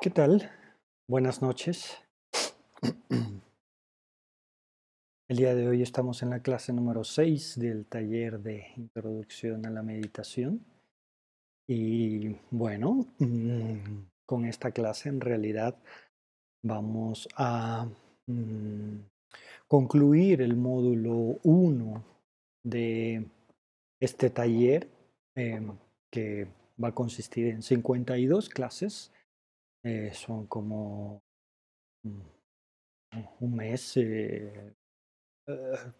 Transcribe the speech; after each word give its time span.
¿Qué 0.00 0.10
tal? 0.10 0.48
Buenas 1.08 1.42
noches. 1.42 1.98
El 5.28 5.36
día 5.36 5.56
de 5.56 5.66
hoy 5.66 5.82
estamos 5.82 6.22
en 6.22 6.30
la 6.30 6.40
clase 6.40 6.72
número 6.72 7.02
6 7.02 7.58
del 7.58 7.84
taller 7.84 8.38
de 8.38 8.68
Introducción 8.76 9.66
a 9.66 9.70
la 9.70 9.82
Meditación. 9.82 10.64
Y 11.66 12.28
bueno, 12.52 13.08
mm, 13.18 14.06
con 14.24 14.44
esta 14.44 14.70
clase 14.70 15.08
en 15.08 15.20
realidad 15.20 15.76
vamos 16.62 17.28
a 17.34 17.88
mm, 18.28 18.98
concluir 19.66 20.42
el 20.42 20.54
módulo 20.54 21.40
1 21.42 22.04
de 22.62 23.26
este 23.98 24.30
taller 24.30 24.88
em, 25.34 25.76
que 26.08 26.46
va 26.80 26.88
a 26.88 26.94
consistir 26.94 27.48
en 27.48 27.62
52 27.62 28.48
clases. 28.48 29.10
Eh, 29.88 30.12
son 30.12 30.46
como 30.46 31.22
mm, 32.02 32.20
un 33.40 33.54
mes, 33.56 33.96
eh, 33.96 34.74
eh, 35.46 35.92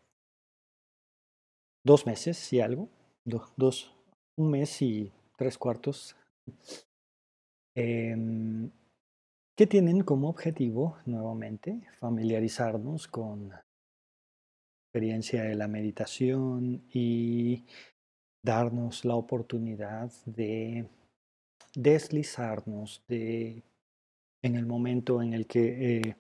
dos 1.83 2.05
meses 2.05 2.53
y 2.53 2.61
algo, 2.61 2.91
dos, 3.25 3.91
un 4.37 4.51
mes 4.51 4.83
y 4.83 5.11
tres 5.39 5.57
cuartos, 5.57 6.15
em, 7.75 8.71
que 9.57 9.67
tienen 9.67 10.03
como 10.03 10.29
objetivo, 10.29 10.99
nuevamente, 11.07 11.81
familiarizarnos 11.99 13.09
con 13.09 13.49
la 13.49 13.65
experiencia 14.85 15.45
de 15.45 15.55
la 15.55 15.67
meditación 15.67 16.85
y 16.93 17.65
darnos 18.45 19.07
la 19.07 19.15
oportunidad 19.15 20.13
de 20.27 20.91
deslizarnos 21.75 23.03
de 23.09 23.63
en 24.43 24.57
el 24.57 24.67
momento 24.67 25.23
en 25.23 25.35
el 25.35 25.47
que 25.47 25.99
eh, 25.99 26.17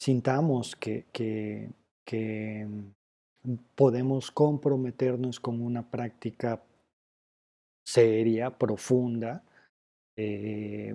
sintamos 0.00 0.76
que, 0.76 1.06
que, 1.12 2.66
mm, 2.66 3.54
podemos 3.74 4.30
comprometernos 4.30 5.40
con 5.40 5.60
una 5.62 5.88
práctica 5.88 6.62
seria, 7.86 8.50
profunda, 8.50 9.42
eh, 10.16 10.94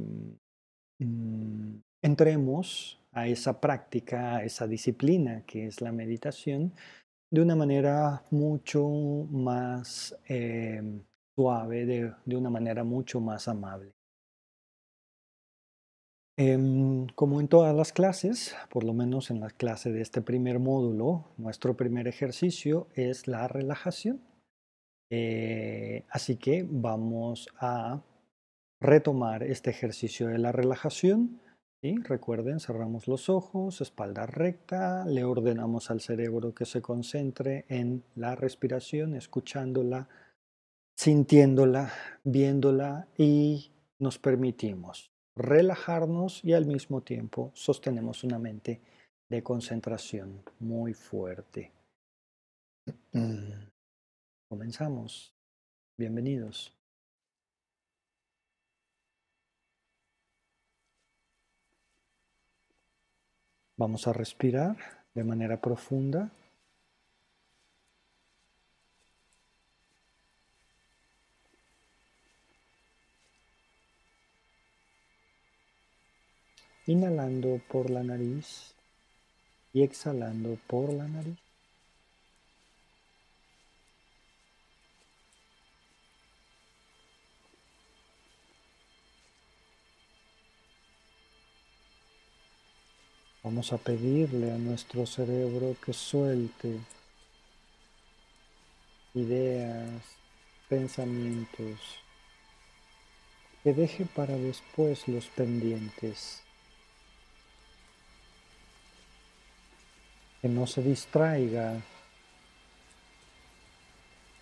mm, 0.99 1.75
entremos 2.01 2.99
a 3.11 3.27
esa 3.27 3.59
práctica, 3.59 4.37
a 4.37 4.43
esa 4.43 4.67
disciplina 4.67 5.43
que 5.45 5.67
es 5.67 5.81
la 5.81 5.91
meditación, 5.91 6.73
de 7.31 7.41
una 7.41 7.55
manera 7.55 8.23
mucho 8.31 8.87
más 9.31 10.15
eh, 10.29 10.81
suave, 11.35 11.85
de 12.25 12.35
una 12.35 12.49
manera 12.49 12.83
mucho 12.83 13.19
más 13.19 13.47
amable. 13.47 13.93
Em, 16.35 17.05
como 17.13 17.39
en 17.39 17.47
todas 17.47 17.75
las 17.75 17.93
clases, 17.93 18.55
por 18.71 18.83
lo 18.83 18.93
menos 18.93 19.29
en 19.29 19.39
la 19.39 19.51
clase 19.51 19.91
de 19.91 20.01
este 20.01 20.21
primer 20.21 20.57
módulo, 20.57 21.25
nuestro 21.37 21.77
primer 21.77 22.07
ejercicio 22.07 22.87
es 22.95 23.27
la 23.27 23.47
relajación. 23.47 24.19
Eh, 25.11 26.05
así 26.09 26.37
que 26.37 26.65
vamos 26.67 27.49
a 27.59 28.01
retomar 28.81 29.43
este 29.43 29.69
ejercicio 29.69 30.27
de 30.27 30.39
la 30.39 30.51
relajación. 30.51 31.39
y 31.83 32.01
Recuerden, 32.01 32.59
cerramos 32.59 33.07
los 33.07 33.29
ojos, 33.29 33.81
espalda 33.81 34.25
recta, 34.25 35.05
le 35.05 35.23
ordenamos 35.25 35.91
al 35.91 36.01
cerebro 36.01 36.55
que 36.55 36.65
se 36.65 36.81
concentre 36.81 37.65
en 37.69 38.03
la 38.15 38.35
respiración, 38.35 39.13
escuchándola, 39.13 40.09
sintiéndola, 40.97 41.93
viéndola 42.23 43.07
y 43.17 43.71
nos 43.99 44.17
permitimos 44.17 45.12
relajarnos 45.35 46.43
y 46.43 46.53
al 46.53 46.65
mismo 46.65 47.01
tiempo 47.01 47.51
sostenemos 47.53 48.23
una 48.23 48.37
mente 48.39 48.81
de 49.29 49.41
concentración 49.41 50.43
muy 50.59 50.93
fuerte. 50.93 51.71
Comenzamos. 54.49 55.33
Bienvenidos. 55.97 56.75
Vamos 63.75 64.07
a 64.07 64.13
respirar 64.13 64.77
de 65.15 65.23
manera 65.23 65.59
profunda. 65.59 66.31
Inhalando 76.85 77.61
por 77.69 77.89
la 77.89 78.03
nariz 78.03 78.73
y 79.73 79.83
exhalando 79.83 80.57
por 80.67 80.93
la 80.93 81.07
nariz. 81.07 81.37
Vamos 93.43 93.73
a 93.73 93.77
pedirle 93.77 94.51
a 94.51 94.57
nuestro 94.57 95.05
cerebro 95.05 95.75
que 95.83 95.91
suelte 95.91 96.79
ideas, 99.13 100.01
pensamientos, 100.69 101.99
que 103.63 103.73
deje 103.73 104.05
para 104.05 104.35
después 104.37 105.07
los 105.07 105.27
pendientes. 105.27 106.42
Que 110.43 110.49
no 110.49 110.67
se 110.67 110.83
distraiga 110.83 111.79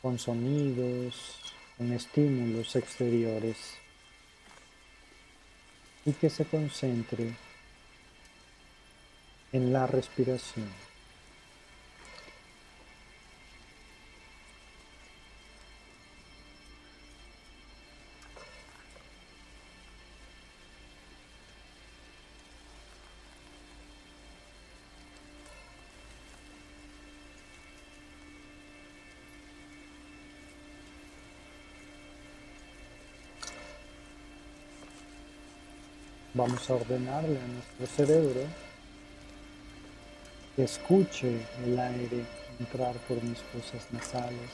con 0.02 0.18
sonidos, 0.18 1.40
con 1.78 1.94
estímulos 1.94 2.76
exteriores 2.76 3.76
y 6.04 6.14
que 6.14 6.32
se 6.32 6.46
concentre 6.46 7.36
en 9.52 9.72
la 9.72 9.86
respiración. 9.86 10.91
Vamos 36.42 36.68
a 36.72 36.74
ordenarle 36.74 37.38
a 37.38 37.48
nuestro 37.54 37.86
cerebro 37.86 38.42
que 40.56 40.64
escuche 40.64 41.46
el 41.64 41.80
aire 41.80 42.26
entrar 42.60 42.96
por 43.08 43.22
mis 43.22 43.38
fosas 43.38 43.86
nasales. 43.92 44.50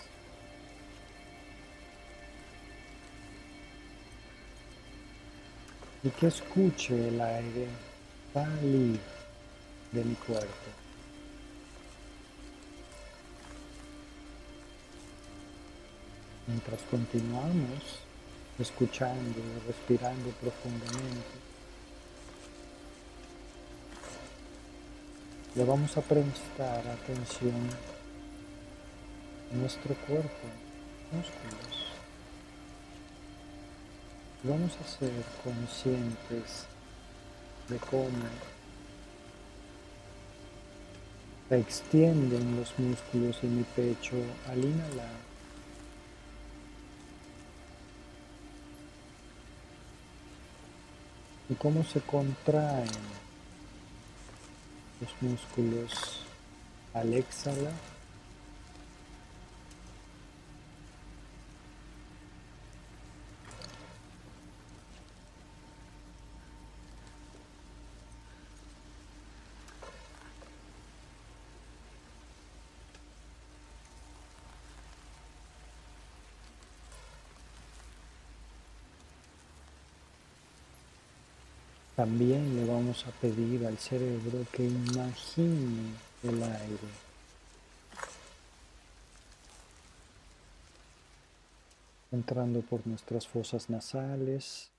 Y 6.03 6.09
que 6.09 6.27
escuche 6.27 7.07
el 7.07 7.21
aire 7.21 7.67
salir 8.33 8.99
de 9.93 10.03
mi 10.03 10.15
cuerpo. 10.15 10.69
Mientras 16.47 16.81
continuamos 16.91 17.83
escuchando 18.59 19.39
y 19.39 19.67
respirando 19.67 20.29
profundamente, 20.41 21.47
le 25.57 25.65
vamos 25.65 25.97
a 25.97 26.01
prestar 26.01 26.87
atención 26.87 27.55
a 29.51 29.55
nuestro 29.55 29.95
cuerpo, 30.05 30.47
músculos. 31.11 31.87
Vamos 34.43 34.77
a 34.79 34.87
ser 34.87 35.23
conscientes 35.43 36.67
de 37.69 37.77
cómo 37.77 38.27
se 41.49 41.57
extienden 41.59 42.57
los 42.57 42.77
músculos 42.77 43.43
en 43.43 43.57
mi 43.57 43.63
pecho 43.63 44.17
al 44.51 44.63
inhalar. 44.63 45.27
Y 51.49 51.55
cómo 51.55 51.83
se 51.83 51.99
contraen 52.01 53.26
los 55.01 55.09
músculos 55.21 56.21
al 56.93 57.13
exhalar. 57.13 57.96
También 81.97 82.55
le 82.55 82.63
vamos 82.63 83.07
a 83.07 83.11
pedir 83.11 83.65
al 83.65 83.79
cerebro 83.79 84.45
que 84.51 84.63
imagine 84.63 85.95
el 86.21 86.43
aire. 86.43 86.89
Entrando 92.11 92.61
por 92.61 92.85
nuestras 92.85 93.27
fosas 93.27 93.71
nasales, 93.71 94.71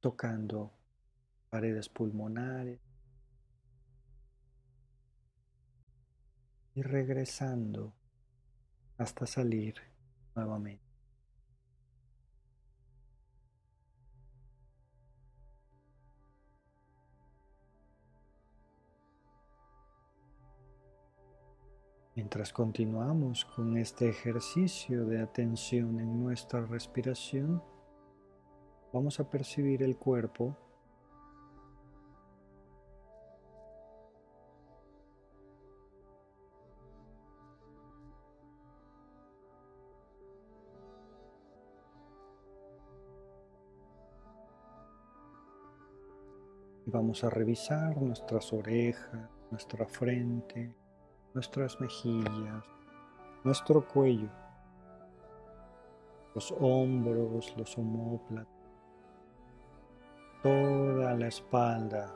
tocando 0.00 0.72
paredes 1.50 1.88
pulmonares 1.88 2.80
y 6.74 6.82
regresando 6.82 7.92
hasta 8.98 9.28
salir 9.28 9.76
nuevamente. 10.34 10.83
Mientras 22.16 22.52
continuamos 22.52 23.44
con 23.44 23.76
este 23.76 24.08
ejercicio 24.08 25.04
de 25.04 25.20
atención 25.20 25.98
en 25.98 26.22
nuestra 26.22 26.64
respiración, 26.64 27.60
vamos 28.92 29.18
a 29.18 29.28
percibir 29.28 29.82
el 29.82 29.96
cuerpo 29.96 30.56
vamos 46.86 47.24
a 47.24 47.30
revisar 47.30 48.00
nuestras 48.00 48.52
orejas, 48.52 49.28
nuestra 49.50 49.86
frente, 49.86 50.72
nuestras 51.34 51.80
mejillas, 51.80 52.64
nuestro 53.42 53.84
cuello, 53.86 54.28
los 56.32 56.54
hombros, 56.60 57.52
los 57.56 57.76
homóplatos, 57.76 58.48
toda 60.42 61.14
la 61.14 61.26
espalda, 61.26 62.08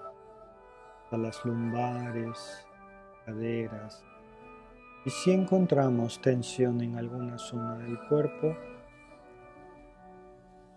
a 1.10 1.16
las 1.16 1.44
lumbares, 1.44 2.64
caderas. 3.26 4.04
Y 5.04 5.10
si 5.10 5.32
encontramos 5.32 6.20
tensión 6.20 6.80
en 6.80 6.96
alguna 6.96 7.38
zona 7.38 7.76
del 7.78 7.98
cuerpo, 8.08 8.56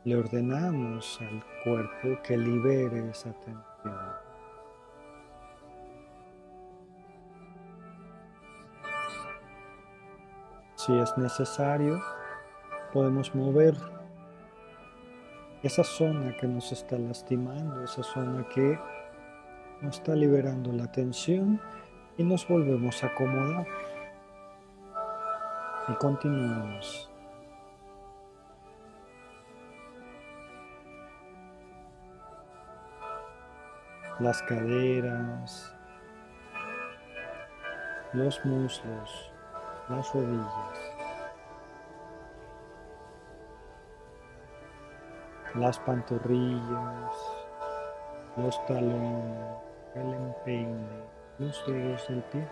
le 0.04 0.16
ordenamos 0.16 1.20
al 1.22 1.44
cuerpo 1.64 2.22
que 2.24 2.38
libere 2.38 3.10
esa 3.10 3.34
tensión. 3.34 4.21
Si 10.84 10.98
es 10.98 11.16
necesario, 11.16 12.02
podemos 12.92 13.36
mover 13.36 13.76
esa 15.62 15.84
zona 15.84 16.36
que 16.38 16.48
nos 16.48 16.72
está 16.72 16.98
lastimando, 16.98 17.84
esa 17.84 18.02
zona 18.02 18.48
que 18.50 18.80
nos 19.82 19.98
está 19.98 20.16
liberando 20.16 20.72
la 20.72 20.92
tensión 20.92 21.62
y 22.18 22.24
nos 22.24 22.48
volvemos 22.48 23.04
a 23.04 23.08
acomodar. 23.08 23.68
Y 25.88 25.94
continuamos. 25.94 27.08
las 34.20 34.44
caderas, 34.44 35.74
los 38.14 38.46
muslos, 38.46 39.31
las 39.92 40.14
rodillas, 40.14 40.80
las 45.56 45.80
pantorrillas, 45.80 47.16
los 48.38 48.66
talones, 48.68 49.58
el 49.96 50.14
empeine, 50.14 50.88
los 51.40 51.68
dedos 51.68 52.08
del 52.08 52.24
pie. 52.24 52.48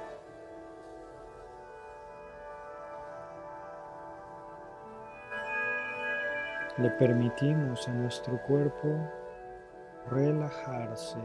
Le 6.77 6.89
permitimos 6.91 7.88
a 7.88 7.93
nuestro 7.93 8.41
cuerpo 8.43 8.88
relajarse 10.10 11.19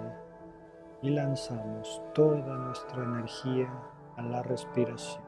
y 1.02 1.10
lanzamos 1.10 2.00
toda 2.14 2.56
nuestra 2.56 3.02
energía 3.02 3.68
a 4.16 4.22
la 4.22 4.42
respiración. 4.42 5.23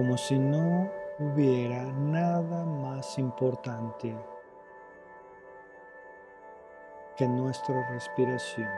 Como 0.00 0.16
si 0.16 0.38
no 0.38 0.90
hubiera 1.18 1.84
nada 1.92 2.64
más 2.64 3.18
importante 3.18 4.16
que 7.18 7.28
nuestra 7.28 7.86
respiración. 7.90 8.70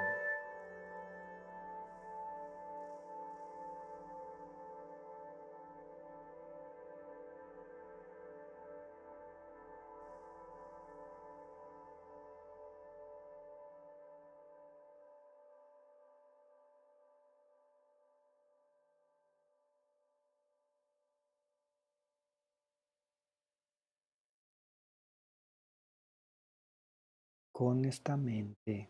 Con 27.53 27.85
esta 27.85 28.17
mente 28.17 28.89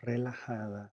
relajada 0.00 0.92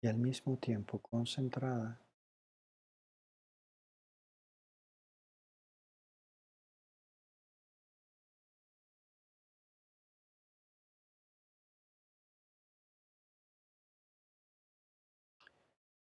y 0.00 0.06
al 0.06 0.18
mismo 0.18 0.56
tiempo 0.58 0.98
concentrada, 1.00 2.00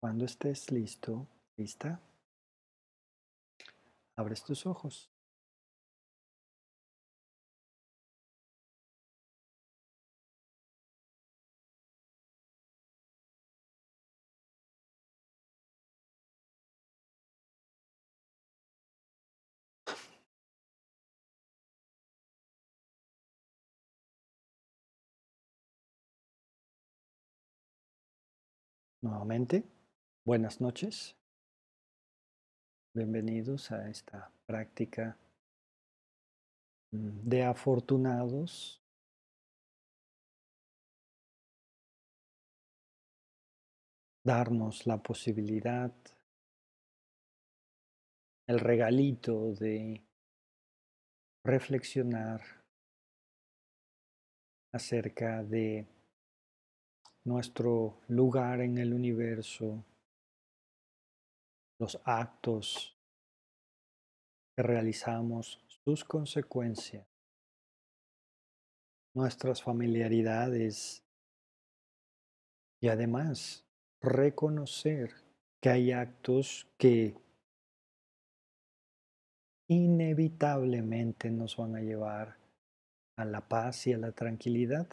Cuando 0.04 0.26
estés 0.26 0.70
listo, 0.70 1.30
lista, 1.56 2.02
abres 4.18 4.44
tus 4.44 4.66
ojos. 4.66 5.13
Nuevamente, 29.04 29.66
buenas 30.26 30.62
noches. 30.62 31.18
Bienvenidos 32.96 33.70
a 33.70 33.90
esta 33.90 34.32
práctica 34.46 35.18
mm, 36.94 37.28
de 37.28 37.44
afortunados. 37.44 38.82
Darnos 44.24 44.88
la 44.88 45.04
posibilidad, 45.04 45.94
el 48.48 48.60
regalito 48.62 49.52
de 49.52 50.02
reflexionar 51.44 52.42
acerca 54.72 55.44
de 55.44 55.90
nuestro 57.26 58.02
lugar 58.08 58.62
en 58.62 58.78
el 58.78 58.94
universo, 58.94 59.84
los 61.80 62.00
actos 62.04 62.98
que 64.56 64.64
realizamos, 64.64 65.64
sus 65.68 66.04
consecuencias, 66.04 67.08
nuestras 69.16 69.62
familiaridades 69.62 71.04
y 72.82 72.90
además 72.90 73.66
reconocer 74.02 75.14
que 75.62 75.70
hay 75.70 75.92
actos 75.92 76.68
que 76.78 77.16
inevitablemente 79.70 81.32
nos 81.32 81.56
van 81.58 81.76
a 81.76 81.82
llevar 81.82 82.38
a 83.16 83.26
la 83.26 83.48
paz 83.48 83.88
y 83.88 83.94
a 83.94 83.98
la 83.98 84.12
tranquilidad. 84.12 84.88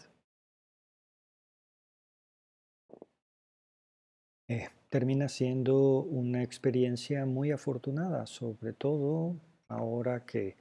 Eh, 4.51 4.69
termina 4.89 5.29
siendo 5.29 6.01
una 6.03 6.43
experiencia 6.43 7.25
muy 7.25 7.53
afortunada, 7.53 8.27
sobre 8.27 8.73
todo 8.73 9.37
ahora 9.69 10.27
que 10.27 10.57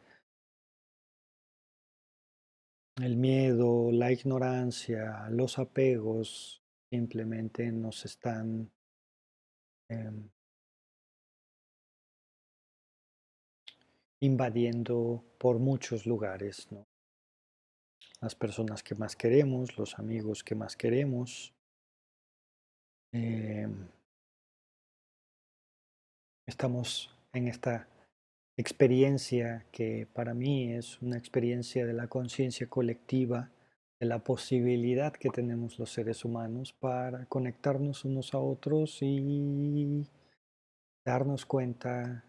el 2.98 3.17
miedo, 3.17 3.91
la 3.91 4.12
ignorancia, 4.12 5.27
los 5.31 5.58
apegos 5.58 6.62
simplemente 6.91 7.72
nos 7.72 8.05
están 8.05 8.69
em, 9.89 10.29
invadiendo 14.19 15.24
por 15.39 15.58
muchos 15.58 16.05
lugares, 16.05 16.72
¿no? 16.72 16.86
Las 18.22 18.36
personas 18.36 18.84
que 18.84 18.93
más 18.93 19.15
queremos, 19.15 19.75
los 19.79 19.98
amigos 19.98 20.43
que 20.43 20.53
más 20.53 20.77
queremos. 20.77 21.55
Em, 23.12 23.88
estamos 26.46 27.10
en 27.34 27.48
esta 27.48 27.88
experiencia 28.56 29.66
que 29.72 30.08
para 30.13 30.34
mí 30.34 30.74
es 30.74 31.01
una 31.01 31.18
experiencia 31.18 31.86
de 31.88 31.94
la 31.94 32.08
conciencia 32.08 32.68
colectiva, 32.68 33.50
de 34.00 34.06
la 34.06 34.20
posibilidad 34.20 35.13
que 35.13 35.30
tenemos 35.30 35.80
los 35.80 35.92
seres 35.92 36.24
humanos 36.24 36.74
para 36.74 37.25
conectarnos 37.25 38.06
unos 38.06 38.34
a 38.34 38.39
otros 38.39 39.00
y 39.01 40.06
darnos 41.04 41.46
cuenta 41.46 42.24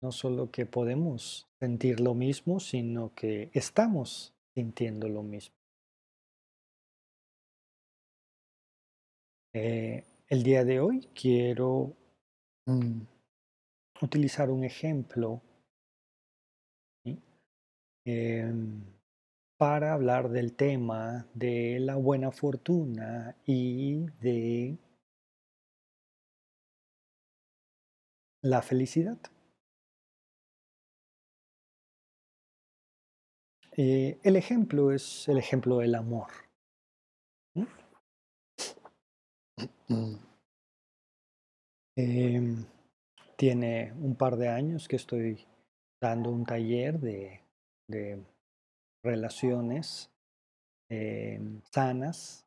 no 0.00 0.12
solo 0.12 0.50
que 0.50 0.66
podemos 0.66 1.48
sentir 1.58 1.98
lo 1.98 2.14
mismo, 2.14 2.60
sino 2.60 3.14
que 3.14 3.50
estamos 3.54 4.34
sintiendo 4.54 5.08
lo 5.08 5.22
mismo. 5.22 5.63
Eh, 9.56 10.02
el 10.30 10.42
día 10.42 10.64
de 10.64 10.80
hoy 10.80 11.08
quiero 11.14 11.94
mm, 12.66 13.02
utilizar 14.02 14.50
un 14.50 14.64
ejemplo 14.64 15.40
em, 18.04 18.82
para 19.56 19.92
hablar 19.92 20.28
del 20.30 20.56
tema 20.56 21.28
de 21.34 21.78
la 21.78 21.94
buena 21.94 22.32
fortuna 22.32 23.36
y 23.46 24.06
de 24.20 24.76
la 28.42 28.60
felicidad. 28.60 29.18
Eh, 33.76 34.18
el 34.24 34.34
ejemplo 34.34 34.90
es 34.90 35.28
el 35.28 35.38
ejemplo 35.38 35.78
del 35.78 35.94
amor. 35.94 36.43
Em, 41.96 42.64
tiene 43.36 43.92
un 43.92 44.16
par 44.16 44.36
de 44.36 44.48
años 44.48 44.88
que 44.88 44.96
estoy 44.96 45.46
dando 46.00 46.30
un 46.30 46.44
taller 46.44 46.98
de, 46.98 47.40
relaciones 49.02 50.10
em, 50.88 51.60
sanas. 51.70 52.44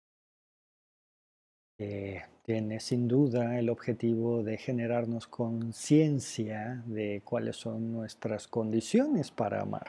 tiene 2.43 2.79
sin 2.79 3.07
duda 3.07 3.59
el 3.59 3.69
objetivo 3.69 4.41
de 4.41 4.57
generarnos 4.57 5.27
conciencia 5.27 6.81
de 6.87 7.21
cuáles 7.23 7.57
son 7.57 7.91
nuestras 7.91 8.47
condiciones 8.47 9.31
para 9.31 9.61
amar. 9.61 9.87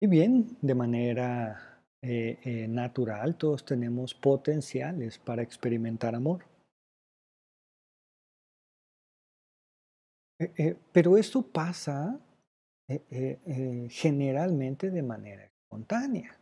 Y 0.00 0.06
bien, 0.08 0.58
de 0.60 0.74
manera 0.74 1.75
eh, 2.08 2.38
eh, 2.44 2.68
natural, 2.68 3.36
todos 3.36 3.64
tenemos 3.64 4.14
potenciales 4.14 5.18
para 5.18 5.42
experimentar 5.42 6.14
amor. 6.14 6.44
Eh, 10.38 10.76
pero 10.92 11.16
esto 11.16 11.42
pasa 11.42 12.20
generalmente 13.88 14.90
de 14.90 15.02
manera 15.02 15.44
espontánea. 15.44 16.38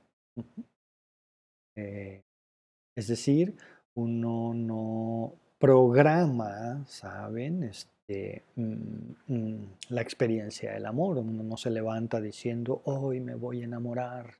es 1.74 3.06
decir, 3.08 3.56
uno 3.94 4.52
no 4.52 5.34
programa, 5.58 6.84
¿saben? 6.86 7.62
Este, 7.62 7.94
Mm, 8.56 9.14
mm, 9.28 9.66
la 9.90 10.02
experiencia 10.02 10.72
del 10.72 10.86
amor. 10.86 11.18
Uno 11.18 11.42
no 11.42 11.56
se 11.56 11.70
levanta 11.70 12.20
diciendo, 12.20 12.82
hoy 12.84 13.20
me 13.20 13.34
voy 13.34 13.62
a 13.62 13.64
enamorar, 13.64 14.34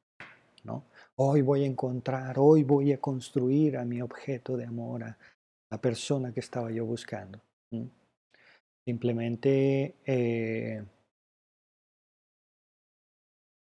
¿no? 0.64 0.85
Hoy 1.16 1.42
voy 1.42 1.62
a 1.62 1.66
encontrar, 1.66 2.37
hoy 2.40 2.64
voy 2.64 2.92
a 2.92 3.00
construir 3.00 3.76
a 3.76 3.85
mi 3.85 4.02
objeto 4.02 4.56
de 4.56 4.64
amor, 4.64 5.04
a 5.04 5.16
la 5.71 5.80
persona 5.80 6.33
que 6.33 6.40
estaba 6.40 6.73
yo 6.73 6.85
buscando. 6.85 7.40
Simplemente 8.85 9.94
eh, 10.04 10.85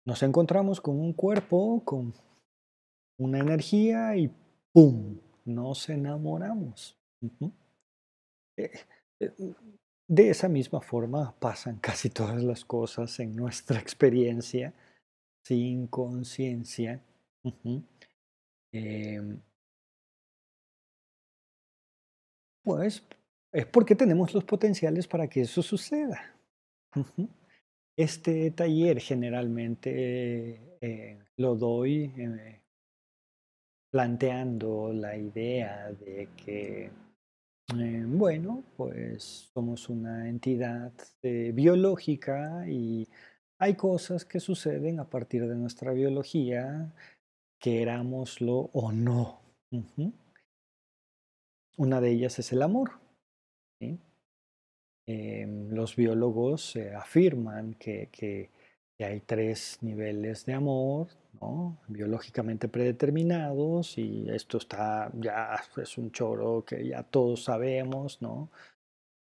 nos 0.06 0.24
encontramos 0.24 0.80
con 0.80 0.98
un 0.98 1.12
cuerpo, 1.12 1.84
con 1.84 2.14
una 3.20 3.40
energía 3.40 4.16
y 4.16 4.32
¡pum! 4.72 5.20
Nos 5.44 5.90
enamoramos. 5.90 6.98
Eh, 8.58 8.72
de 10.08 10.30
esa 10.30 10.48
misma 10.48 10.80
forma 10.80 11.36
pasan 11.38 11.80
casi 11.80 12.10
todas 12.10 12.42
las 12.42 12.64
cosas 12.64 13.20
en 13.20 13.36
nuestra 13.36 13.78
experiencia 13.82 14.74
sin 15.44 15.88
conciencia. 15.88 17.02
Em, 18.72 19.40
pues 22.64 23.04
es 23.52 23.66
porque 23.68 23.96
tenemos 23.96 24.34
los 24.34 24.44
potenciales 24.44 25.08
para 25.08 25.28
que 25.28 25.42
eso 25.42 25.62
suceda. 25.62 26.36
Este 27.98 28.52
taller 28.52 29.00
generalmente 29.00 30.78
eh, 30.82 31.18
lo 31.38 31.56
doy 31.56 32.12
eh, 32.18 32.62
planteando 33.90 34.92
la 34.92 35.16
idea 35.16 35.94
de 35.94 36.28
que 36.36 36.92
eh, 37.74 38.04
bueno, 38.06 38.64
pues 38.78 39.50
somos 39.54 39.90
una 39.90 40.30
entidad 40.30 40.92
eh, 41.24 41.52
biológica 41.54 42.64
y 42.68 43.08
hay 43.58 43.74
cosas 43.76 44.24
que 44.24 44.40
suceden 44.40 45.00
a 45.00 45.10
partir 45.10 45.48
de 45.48 45.56
nuestra 45.56 45.92
biología, 45.92 46.94
querámoslo 47.66 48.70
o 48.74 48.92
no. 48.92 49.42
Una 51.78 52.00
de 52.00 52.12
ellas 52.12 52.38
es 52.38 52.52
el 52.52 52.62
amor. 52.62 52.92
Em, 55.08 55.70
los 55.72 55.96
biólogos 55.96 56.76
afirman 56.96 57.74
que, 57.74 58.10
que 58.12 58.52
hay 59.04 59.20
tres 59.22 59.80
niveles 59.82 60.46
de 60.46 60.54
amor, 60.54 61.08
biológicamente 61.88 62.68
predeterminados 62.68 63.98
y 63.98 64.30
esto 64.30 64.60
está 64.60 65.12
ya 65.16 65.60
es 65.78 65.98
un 65.98 66.12
choro 66.12 66.64
que 66.64 66.88
ya 66.88 67.02
todos 67.02 67.46
sabemos, 67.46 68.22
¿no? 68.22 68.52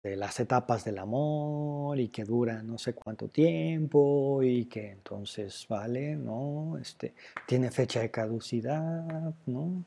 De 0.02 0.16
las 0.16 0.40
etapas 0.40 0.86
del 0.86 0.98
amor 0.98 2.00
y 2.00 2.08
que 2.08 2.24
dura 2.24 2.64
no 2.64 2.78
sé 2.78 2.94
cuánto 2.94 3.28
tiempo 3.28 4.42
y 4.44 4.66
que 4.66 4.92
entonces 4.92 5.66
vale, 5.68 6.16
¿no? 6.16 6.78
Este 6.78 7.14
tiene 7.48 7.70
fecha 7.72 8.00
de 8.00 8.12
caducidad, 8.12 9.34
¿no? 9.46 9.84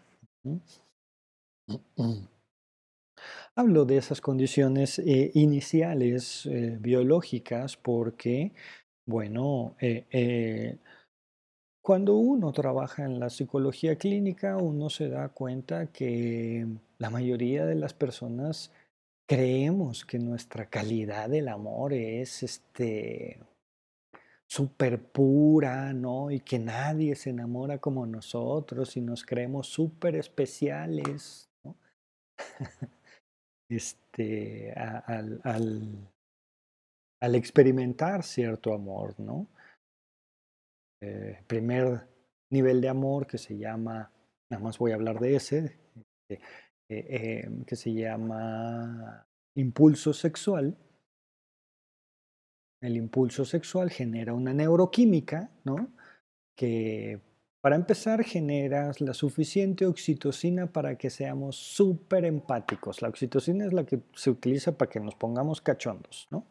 Hablo 3.55 3.85
de 3.85 3.99
esas 3.99 4.21
condiciones 4.21 4.99
eh, 4.99 5.31
iniciales 5.35 6.47
eh, 6.47 6.77
biológicas 6.81 7.77
porque, 7.77 8.53
bueno, 9.07 9.77
eh, 9.81 10.79
cuando 11.83 12.17
uno 12.17 12.53
trabaja 12.53 13.05
en 13.05 13.21
la 13.21 13.31
psicología 13.31 13.97
clínica, 13.97 14.57
uno 14.57 14.91
se 14.91 15.09
da 15.09 15.29
cuenta 15.29 15.87
que 15.87 16.67
la 16.99 17.11
mayoría 17.11 17.67
de 17.67 17.75
las 17.75 17.95
personas 17.95 18.73
creemos 19.27 20.05
que 20.05 20.19
nuestra 20.19 20.69
calidad 20.69 21.29
del 21.29 21.49
amor 21.49 21.93
es 21.93 22.43
este, 22.43 23.39
súper 24.47 25.03
pura, 25.03 25.93
¿no? 25.93 26.31
Y 26.31 26.41
que 26.41 26.59
nadie 26.59 27.15
se 27.17 27.31
enamora 27.31 27.79
como 27.79 28.07
nosotros 28.07 28.97
y 28.97 29.01
nos 29.01 29.25
creemos 29.25 29.69
súper 29.69 30.17
especiales, 30.17 31.51
¿no? 31.65 31.77
este, 33.71 34.73
al, 34.73 35.41
al, 37.21 37.35
experimentar 37.35 38.23
cierto 38.23 38.75
amor, 38.75 39.19
¿no? 39.19 39.47
Eh, 41.01 41.43
primer 41.47 42.07
nivel 42.51 42.83
de 42.83 42.89
amor 42.91 43.27
que 43.27 43.39
se 43.39 43.57
llama, 43.57 44.13
nada 44.51 44.63
más 44.63 44.77
voy 44.79 44.93
a 44.93 44.97
hablar 44.97 45.19
de 45.19 45.37
ese, 45.37 45.79
eh, 46.99 47.07
eh, 47.09 47.51
que 47.67 47.77
se 47.77 47.93
llama 47.93 49.27
impulso 49.55 50.13
sexual. 50.13 50.77
El 52.81 52.97
impulso 52.97 53.45
sexual 53.45 53.91
genera 53.91 54.35
una 54.35 54.53
neuroquímica, 54.53 55.51
¿no? 55.65 55.93
Que 56.57 57.21
para 57.63 57.77
empezar 57.77 58.25
generas 58.25 59.01
la 59.01 59.15
suficiente 59.15 59.87
oxitocina 59.87 60.67
para 60.67 60.97
que 60.99 61.11
seamos 61.11 61.57
súper 61.57 62.25
empáticos. 62.25 63.03
La 63.03 63.09
oxitocina 63.09 63.67
es 63.67 63.73
la 63.73 63.85
que 63.85 64.01
se 64.15 64.31
utiliza 64.31 64.77
para 64.77 64.91
que 64.91 64.99
nos 64.99 65.15
pongamos 65.15 65.61
cachondos, 65.61 66.27
¿no? 66.31 66.45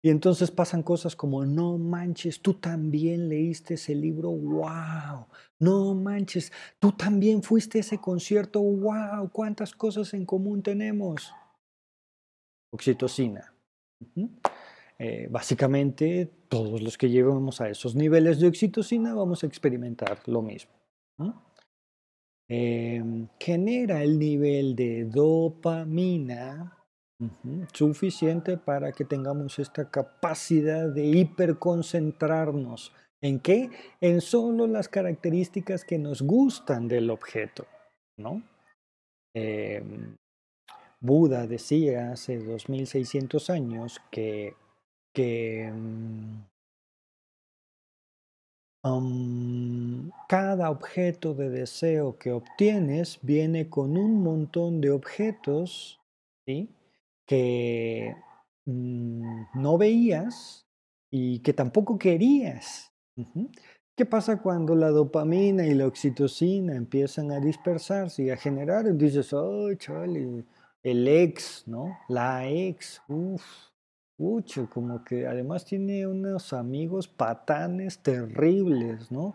Y 0.00 0.10
entonces 0.10 0.50
pasan 0.50 0.82
cosas 0.82 1.16
como, 1.16 1.44
no 1.44 1.76
manches, 1.76 2.40
tú 2.40 2.54
también 2.54 3.28
leíste 3.28 3.74
ese 3.74 3.94
libro, 3.96 4.30
wow, 4.30 5.26
no 5.58 5.94
manches, 5.94 6.52
tú 6.78 6.92
también 6.92 7.42
fuiste 7.42 7.78
a 7.78 7.80
ese 7.80 7.98
concierto, 7.98 8.60
wow, 8.60 9.28
cuántas 9.32 9.74
cosas 9.74 10.14
en 10.14 10.24
común 10.24 10.62
tenemos. 10.62 11.32
Oxitocina. 12.70 13.52
Eh, 14.98 15.26
básicamente, 15.30 16.30
todos 16.48 16.80
los 16.80 16.96
que 16.96 17.10
llevamos 17.10 17.60
a 17.60 17.68
esos 17.68 17.96
niveles 17.96 18.38
de 18.38 18.48
oxitocina 18.48 19.14
vamos 19.14 19.42
a 19.42 19.46
experimentar 19.46 20.20
lo 20.26 20.42
mismo. 20.42 20.72
Em, 22.48 23.28
genera 23.38 24.02
el 24.02 24.18
nivel 24.18 24.74
de 24.74 25.04
dopamina 25.04 26.78
Suficiente 27.72 28.56
para 28.56 28.92
que 28.92 29.04
tengamos 29.04 29.58
esta 29.58 29.90
capacidad 29.90 30.88
de 30.88 31.04
hiperconcentrarnos. 31.06 32.92
¿En 33.20 33.40
qué? 33.40 33.70
En 34.00 34.20
solo 34.20 34.68
las 34.68 34.88
características 34.88 35.84
que 35.84 35.98
nos 35.98 36.22
gustan 36.22 36.86
del 36.86 37.10
objeto, 37.10 37.66
¿no? 38.16 38.42
Em, 39.34 40.16
Buda 41.00 41.48
decía 41.48 42.12
hace 42.12 42.38
2600 42.38 43.50
años 43.50 44.00
que, 44.12 44.54
que 45.12 45.72
mm, 45.72 46.38
cada 50.28 50.70
objeto 50.70 51.34
de 51.34 51.50
deseo 51.50 52.16
que 52.16 52.30
obtienes 52.30 53.18
viene 53.22 53.68
con 53.68 53.96
un 53.96 54.22
montón 54.22 54.80
de 54.80 54.90
objetos, 54.90 56.00
¿sí? 56.46 56.68
Que 57.28 58.16
mm, 58.64 59.42
no 59.54 59.78
veías 59.78 60.66
y 61.10 61.40
que 61.40 61.52
tampoco 61.52 61.98
querías. 61.98 62.90
¿Qué 63.94 64.06
pasa 64.06 64.40
cuando 64.40 64.74
la 64.74 64.88
dopamina 64.88 65.66
y 65.66 65.74
la 65.74 65.86
oxitocina 65.86 66.74
empiezan 66.74 67.30
a 67.30 67.40
dispersarse 67.40 68.24
y 68.24 68.30
a 68.30 68.36
generar? 68.36 68.92
Dices, 68.96 69.32
oh, 69.32 69.72
chale, 69.74 70.44
el 70.82 71.06
ex, 71.06 71.64
¿no? 71.66 71.98
La 72.08 72.48
ex, 72.48 73.02
uff, 73.08 73.42
mucho, 74.16 74.70
como 74.70 75.04
que 75.04 75.26
además 75.26 75.64
tiene 75.64 76.06
unos 76.06 76.52
amigos 76.52 77.08
patanes 77.08 77.98
terribles, 77.98 79.12
¿no? 79.12 79.34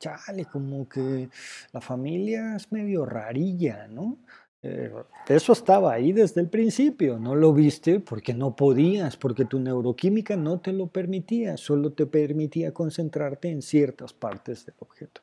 Chale, 0.00 0.46
como 0.46 0.88
que 0.88 1.28
la 1.72 1.80
familia 1.80 2.56
es 2.56 2.72
medio 2.72 3.06
rarilla, 3.06 3.86
¿no? 3.88 4.18
Eh, 4.62 4.92
eso 5.28 5.52
estaba 5.52 5.92
ahí 5.92 6.12
desde 6.12 6.40
el 6.40 6.48
principio, 6.48 7.18
no 7.18 7.36
lo 7.36 7.52
viste 7.52 8.00
porque 8.00 8.34
no 8.34 8.56
podías, 8.56 9.16
porque 9.16 9.44
tu 9.44 9.60
neuroquímica 9.60 10.36
no 10.36 10.60
te 10.60 10.72
lo 10.72 10.88
permitía, 10.88 11.56
solo 11.56 11.92
te 11.92 12.06
permitía 12.06 12.74
concentrarte 12.74 13.50
en 13.50 13.62
ciertas 13.62 14.12
partes 14.12 14.66
del 14.66 14.74
objeto. 14.80 15.20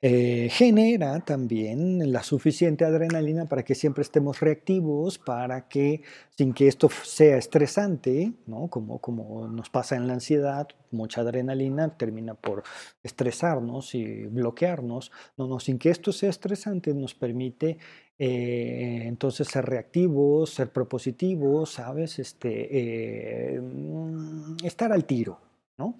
Eh, 0.00 0.48
genera 0.52 1.18
también 1.24 2.12
la 2.12 2.22
suficiente 2.22 2.84
adrenalina 2.84 3.46
para 3.48 3.64
que 3.64 3.74
siempre 3.74 4.02
estemos 4.02 4.38
reactivos, 4.38 5.18
para 5.18 5.66
que 5.68 6.02
sin 6.36 6.54
que 6.54 6.68
esto 6.68 6.88
sea 6.88 7.36
estresante, 7.36 8.32
¿no? 8.46 8.68
como, 8.68 9.00
como 9.00 9.48
nos 9.48 9.70
pasa 9.70 9.96
en 9.96 10.06
la 10.06 10.12
ansiedad, 10.14 10.68
mucha 10.92 11.22
adrenalina 11.22 11.96
termina 11.96 12.34
por 12.34 12.62
estresarnos 13.02 13.92
y 13.96 14.26
bloquearnos, 14.26 15.10
no, 15.36 15.48
no, 15.48 15.58
sin 15.58 15.80
que 15.80 15.90
esto 15.90 16.12
sea 16.12 16.30
estresante 16.30 16.94
nos 16.94 17.14
permite 17.14 17.78
eh, 18.20 19.02
entonces 19.04 19.48
ser 19.48 19.64
reactivos, 19.64 20.50
ser 20.50 20.70
propositivos, 20.72 21.72
¿sabes? 21.72 22.18
Este, 22.20 23.56
eh, 23.56 23.60
mm, 23.60 24.56
estar 24.64 24.92
al 24.92 25.04
tiro, 25.04 25.40
¿no? 25.76 25.98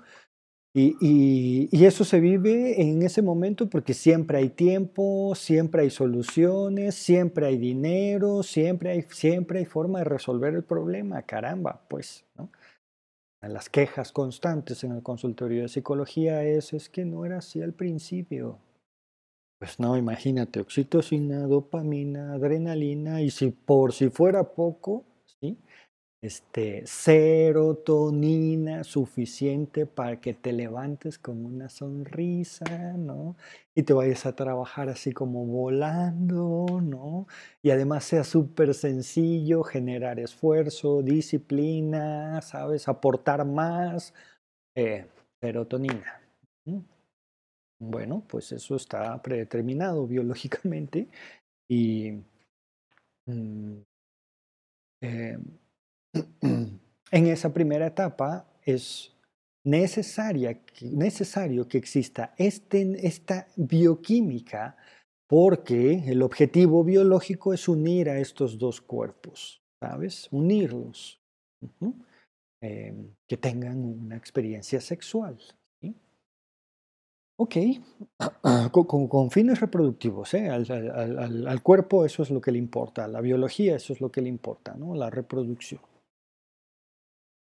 Y, 0.80 1.84
eso 1.84 2.04
se 2.04 2.20
vive 2.20 2.80
en 2.80 3.02
ese 3.02 3.22
momento 3.22 3.68
porque 3.68 3.94
siempre 3.94 4.38
hay 4.38 4.50
tiempo, 4.50 5.34
siempre 5.34 5.82
hay 5.82 5.90
soluciones, 5.90 6.94
siempre 6.94 7.46
hay 7.46 7.56
dinero, 7.56 8.42
siempre 8.42 8.90
hay, 8.90 9.02
siempre 9.10 9.60
hay 9.60 9.64
forma 9.64 10.00
de 10.00 10.04
resolver 10.04 10.54
el 10.54 10.62
problema. 10.62 11.22
Caramba, 11.22 11.82
pues, 11.88 12.24
¿no? 12.36 12.50
Las 13.40 13.68
quejas 13.68 14.12
constantes 14.12 14.84
en 14.84 14.92
el 14.92 15.02
consultorio 15.02 15.62
de 15.62 15.68
psicología 15.68 16.44
es, 16.44 16.72
es 16.72 16.88
que 16.88 17.04
no 17.04 17.24
era 17.24 17.38
así 17.38 17.62
al 17.62 17.72
principio. 17.72 18.58
Pues 19.58 19.80
no, 19.80 19.96
imagínate, 19.96 20.60
oxitocina, 20.60 21.46
dopamina, 21.46 22.34
adrenalina, 22.34 23.22
y 23.22 23.30
si 23.30 23.50
por 23.50 23.92
si 23.92 24.10
fuera 24.10 24.44
poco, 24.44 25.04
¿sí? 25.40 25.58
Este, 26.20 26.84
serotonina 26.86 28.82
suficiente 28.84 29.86
para 29.86 30.20
que 30.20 30.34
te 30.34 30.52
levantes 30.52 31.18
con 31.18 31.44
una 31.46 31.68
sonrisa, 31.68 32.94
¿no? 32.96 33.36
Y 33.74 33.84
te 33.84 33.92
vayas 33.92 34.26
a 34.26 34.34
trabajar 34.34 34.88
así 34.88 35.12
como 35.12 35.46
volando, 35.46 36.80
¿no? 36.82 37.26
Y 37.62 37.70
además 37.70 38.04
sea 38.04 38.24
súper 38.24 38.74
sencillo 38.74 39.62
generar 39.62 40.18
esfuerzo, 40.18 41.02
disciplina, 41.02 42.40
¿sabes? 42.42 42.88
Aportar 42.88 43.44
más 43.44 44.12
eh, 44.76 45.06
serotonina. 45.40 46.20
Bueno, 47.80 48.24
pues 48.28 48.50
eso 48.52 48.74
está 48.76 49.20
predeterminado 49.22 50.06
biológicamente 50.06 51.08
y 51.68 52.12
mm, 53.26 53.82
eh, 55.02 55.38
en 56.42 57.26
esa 57.26 57.52
primera 57.52 57.86
etapa 57.86 58.46
es 58.62 59.14
necesario 59.64 60.58
que 61.68 61.78
exista 61.78 62.34
este, 62.36 63.06
esta 63.06 63.48
bioquímica 63.56 64.76
porque 65.28 66.04
el 66.06 66.22
objetivo 66.22 66.84
biológico 66.84 67.52
es 67.52 67.68
unir 67.68 68.08
a 68.08 68.18
estos 68.18 68.58
dos 68.58 68.80
cuerpos, 68.80 69.62
¿sabes? 69.78 70.28
Unirlos, 70.30 71.20
em, 72.62 73.14
que 73.28 73.36
tengan 73.36 73.84
una 73.84 74.16
experiencia 74.16 74.80
sexual. 74.80 75.38
Ok, 77.40 77.54
con, 78.72 79.30
fines 79.30 79.60
reproductivos, 79.60 80.34
¿eh? 80.34 80.48
al, 80.48 81.46
al, 81.46 81.62
cuerpo 81.62 82.04
eso 82.04 82.24
es 82.24 82.30
lo 82.30 82.40
que 82.40 82.50
le 82.50 82.58
importa, 82.58 83.04
a 83.04 83.08
la 83.08 83.20
biología 83.20 83.76
eso 83.76 83.92
es 83.92 84.00
lo 84.00 84.10
que 84.10 84.22
le 84.22 84.28
importa, 84.28 84.74
¿no? 84.74 84.94
la 84.96 85.08
reproducción. 85.08 85.80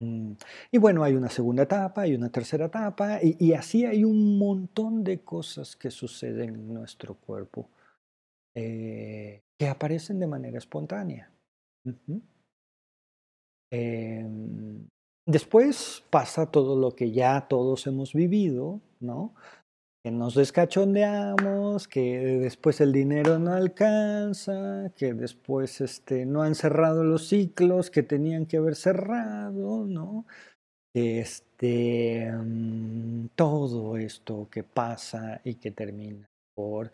Mm, 0.00 0.32
y 0.72 0.78
bueno, 0.78 1.04
hay 1.04 1.14
una 1.14 1.30
segunda 1.30 1.62
etapa, 1.64 2.02
hay 2.02 2.14
una 2.14 2.30
tercera 2.30 2.66
etapa, 2.66 3.20
y, 3.22 3.52
así 3.52 3.84
hay 3.86 4.04
un 4.04 4.38
montón 4.38 5.04
de 5.04 5.20
cosas 5.20 5.76
que 5.76 5.90
suceden 5.90 6.54
en 6.54 6.74
nuestro 6.74 7.14
cuerpo 7.14 7.68
eh, 8.54 9.42
que 9.58 9.68
aparecen 9.68 10.18
de 10.18 10.26
manera 10.26 10.58
espontánea. 10.58 11.30
Em, 13.70 14.88
después 15.26 16.04
pasa 16.10 16.50
todo 16.50 16.78
lo 16.78 16.92
que 16.94 17.10
ya 17.12 17.46
todos 17.48 17.86
hemos 17.86 18.12
vivido, 18.12 18.80
¿no? 19.00 19.34
Que 20.04 20.10
nos 20.10 20.34
descachondeamos, 20.34 21.88
que 21.88 22.18
después 22.38 22.82
el 22.82 22.92
dinero 22.92 23.38
no 23.38 23.54
alcanza, 23.54 24.92
que 24.94 25.14
después 25.14 25.80
este, 25.80 26.26
no 26.26 26.42
han 26.42 26.54
cerrado 26.54 27.04
los 27.04 27.28
ciclos 27.28 27.90
que 27.90 28.02
tenían 28.02 28.44
que 28.44 28.58
haber 28.58 28.76
cerrado, 28.76 29.86
¿no? 29.86 30.26
Este, 30.94 32.30
mm, 32.30 33.28
todo 33.34 33.96
esto 33.96 34.46
que 34.50 34.62
pasa 34.62 35.40
y 35.42 35.54
que 35.54 35.70
termina 35.70 36.28
por 36.54 36.92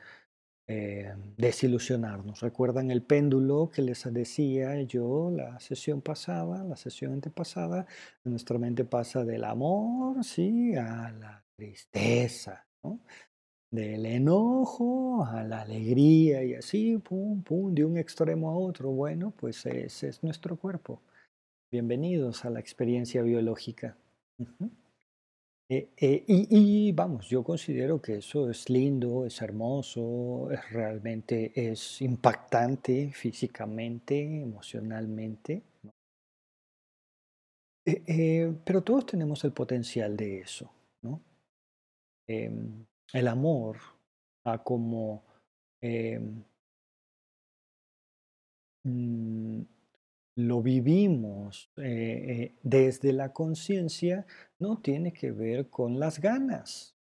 eh, 0.68 1.12
desilusionarnos. 1.37 2.40
¿Recuerdan 2.42 2.92
el 2.92 3.03
péndulo 3.03 3.70
que 3.75 3.83
les 3.83 4.05
decía 4.14 4.81
yo 4.83 5.33
la 5.35 5.59
sesión 5.59 6.01
pasada, 6.01 6.62
la 6.62 6.77
sesión 6.77 7.14
antepasada? 7.14 7.87
Nuestra 8.23 8.57
mente 8.59 8.85
pasa 8.85 9.25
del 9.25 9.42
amor, 9.44 10.23
sí, 10.23 10.77
a 10.77 11.11
la 11.11 11.44
tristeza, 11.57 12.70
del 13.71 14.07
enojo 14.07 15.25
a 15.25 15.45
la 15.45 15.62
alegría 15.62 16.43
y 16.43 16.55
así, 16.55 16.99
pum, 16.99 17.43
pum, 17.43 17.75
de 17.75 17.85
un 17.85 17.97
extremo 17.97 18.51
a 18.51 18.57
otro. 18.57 18.90
Bueno, 18.90 19.33
pues 19.37 19.64
ese 19.66 20.09
es 20.09 20.23
nuestro 20.23 20.57
cuerpo. 20.57 21.01
Bienvenidos 21.71 22.45
a 22.45 22.51
la 22.51 22.59
experiencia 22.59 23.23
biológica. 23.23 23.97
Eh, 25.69 25.90
eh, 25.97 26.25
y, 26.27 26.90
vamos, 26.90 27.29
yo 27.29 27.45
considero 27.45 28.03
que 28.03 28.16
eso 28.16 28.51
es 28.51 28.69
lindo, 28.69 29.25
es 29.25 29.40
hermoso, 29.40 30.51
es 30.51 30.69
realmente 30.73 31.53
es 31.55 32.03
impactante 32.03 33.12
físicamente, 33.12 34.43
emocionalmente. 34.43 35.62
Eh, 37.87 38.53
pero 38.64 38.83
todos 38.83 39.07
tenemos 39.07 39.45
el 39.45 39.53
potencial 39.53 40.16
de 40.16 40.40
eso, 40.40 40.73
Em, 42.33 42.87
el 43.12 43.27
amor 43.27 43.77
a 44.45 44.62
como 44.62 45.25
em, 45.81 46.45
mm, 48.85 49.62
lo 50.37 50.62
vivimos 50.62 51.73
eh, 51.77 51.83
eh, 51.83 52.55
desde 52.62 53.12
la 53.12 53.33
conciencia, 53.33 54.27
no 54.61 54.79
tiene 54.81 55.12
que 55.12 55.33
ver 55.33 55.71
con 55.71 55.99
las 55.99 56.21
ganas. 56.21 56.95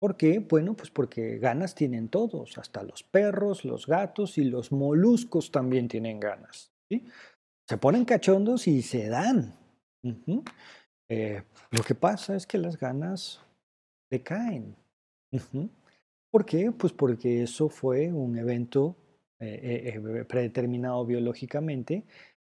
¿Por 0.00 0.16
qué? 0.16 0.38
Bueno, 0.38 0.76
pues 0.76 0.90
porque 0.90 1.38
ganas 1.38 1.74
tienen 1.74 2.08
todos, 2.08 2.56
hasta 2.56 2.84
los 2.84 3.02
perros, 3.02 3.64
los 3.64 3.88
gatos 3.88 4.38
y 4.38 4.44
los 4.44 4.70
moluscos 4.70 5.50
también 5.50 5.88
tienen 5.88 6.20
ganas. 6.20 6.70
Se 7.68 7.76
ponen 7.78 8.04
cachondos 8.04 8.68
y 8.68 8.82
se 8.82 9.08
dan. 9.08 9.58
Eh, 11.08 11.42
lo 11.72 11.82
que 11.82 11.96
pasa 11.96 12.36
es 12.36 12.46
que 12.46 12.58
las 12.58 12.78
ganas 12.78 13.40
decaen. 14.10 14.76
¿Por 16.30 16.44
qué? 16.44 16.72
Pues 16.72 16.92
porque 16.92 17.42
eso 17.42 17.68
fue 17.68 18.12
un 18.12 18.36
evento 18.38 18.96
predeterminado 19.38 21.04
biológicamente 21.04 22.04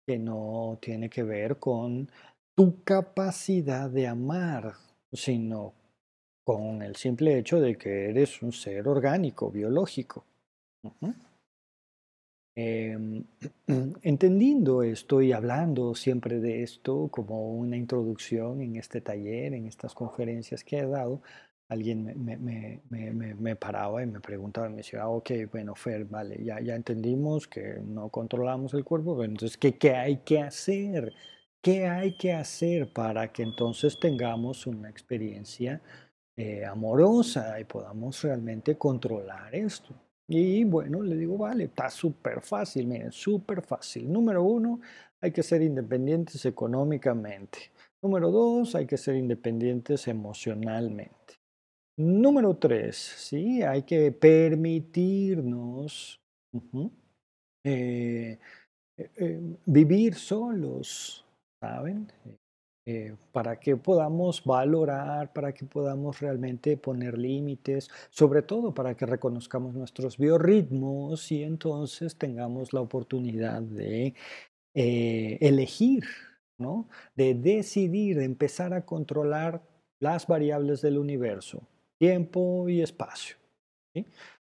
que 0.06 0.18
no 0.18 0.78
tiene 0.80 1.10
que 1.10 1.22
ver 1.22 1.58
con 1.58 2.10
tu 2.54 2.82
capacidad 2.82 3.90
de 3.90 4.06
amar, 4.06 4.74
sino 5.12 5.74
con 6.44 6.82
el 6.82 6.96
simple 6.96 7.38
hecho 7.38 7.60
de 7.60 7.76
que 7.76 8.08
eres 8.08 8.42
un 8.42 8.52
ser 8.52 8.88
orgánico, 8.88 9.50
biológico. 9.50 10.24
Em, 12.60 13.22
entendiendo 14.02 14.82
esto 14.82 15.22
y 15.22 15.30
hablando 15.30 15.94
siempre 15.94 16.40
de 16.40 16.64
esto 16.64 17.06
como 17.08 17.52
una 17.52 17.76
introducción 17.76 18.60
en 18.60 18.74
este 18.74 19.00
taller, 19.00 19.54
en 19.54 19.68
estas 19.68 19.94
conferencias 19.94 20.64
que 20.64 20.78
he 20.78 20.86
dado, 20.86 21.22
alguien 21.68 22.16
me, 22.18 23.56
paraba 23.56 24.02
y 24.02 24.06
me 24.06 24.18
preguntaba, 24.18 24.68
me 24.68 24.78
decía, 24.78 25.02
ah, 25.02 25.08
ok, 25.08 25.30
bueno, 25.52 25.76
Fer, 25.76 26.04
vale, 26.06 26.42
ya, 26.42 26.58
entendimos 26.74 27.46
que 27.46 27.78
no 27.80 28.08
controlamos 28.08 28.74
el 28.74 28.84
cuerpo, 28.84 29.16
pero 29.16 29.30
entonces, 29.30 29.56
¿qué, 29.56 29.78
¿qué 29.78 29.94
hay 29.94 30.16
que 30.24 30.40
hacer? 30.40 31.14
¿Qué 31.62 31.86
hay 31.86 32.16
que 32.16 32.32
hacer 32.32 32.92
para 32.92 33.32
que 33.32 33.44
entonces 33.44 34.00
tengamos 34.00 34.66
una 34.66 34.90
experiencia 34.90 35.80
eh, 36.36 36.64
amorosa 36.64 37.60
y 37.60 37.64
podamos 37.64 38.20
realmente 38.22 38.76
controlar 38.76 39.54
esto? 39.54 40.07
Y 40.30 40.62
bueno, 40.64 41.02
le 41.02 41.16
digo, 41.16 41.38
vale, 41.38 41.64
está 41.64 41.88
súper 41.88 42.42
fácil, 42.42 42.86
miren, 42.86 43.10
súper 43.10 43.62
fácil. 43.62 44.12
Número 44.12 44.42
uno, 44.42 44.80
hay 45.20 45.32
que 45.32 45.42
ser 45.42 45.62
independientes 45.62 46.44
económicamente. 46.44 47.70
Número 48.02 48.30
dos, 48.30 48.74
hay 48.74 48.86
que 48.86 48.98
ser 48.98 49.16
independientes 49.16 50.06
emocionalmente. 50.06 51.14
Número 51.96 52.54
tres, 52.56 52.96
¿sí? 52.96 53.62
Hay 53.62 53.82
que 53.82 54.12
permitirnos 54.12 56.20
eh, 57.64 58.38
eh, 58.98 59.10
eh, 59.16 59.56
vivir 59.64 60.14
solos, 60.14 61.24
¿saben? 61.60 62.12
Para 63.32 63.58
que 63.60 63.76
podamos 63.76 64.42
valorar, 64.44 65.32
para 65.32 65.52
que 65.52 65.64
podamos 65.64 66.20
realmente 66.20 66.76
poner 66.76 67.18
límites, 67.18 67.90
sobre 68.10 68.42
todo 68.42 68.72
para 68.72 68.96
que 68.96 69.06
reconozcamos 69.06 69.74
nuestros 69.74 70.16
biorritmos 70.16 71.30
y 71.32 71.42
entonces 71.42 72.16
tengamos 72.16 72.72
la 72.72 72.80
oportunidad 72.80 73.62
de 73.62 74.14
elegir, 74.74 76.04
¿no? 76.58 76.88
De 77.16 77.34
decidir, 77.34 78.18
de 78.18 78.24
empezar 78.24 78.72
a 78.72 78.84
controlar 78.84 79.62
las 80.00 80.26
variables 80.26 80.80
del 80.80 80.98
universo 80.98 81.62
tiempo 81.98 82.68
y 82.68 82.80
espacio. 82.80 83.36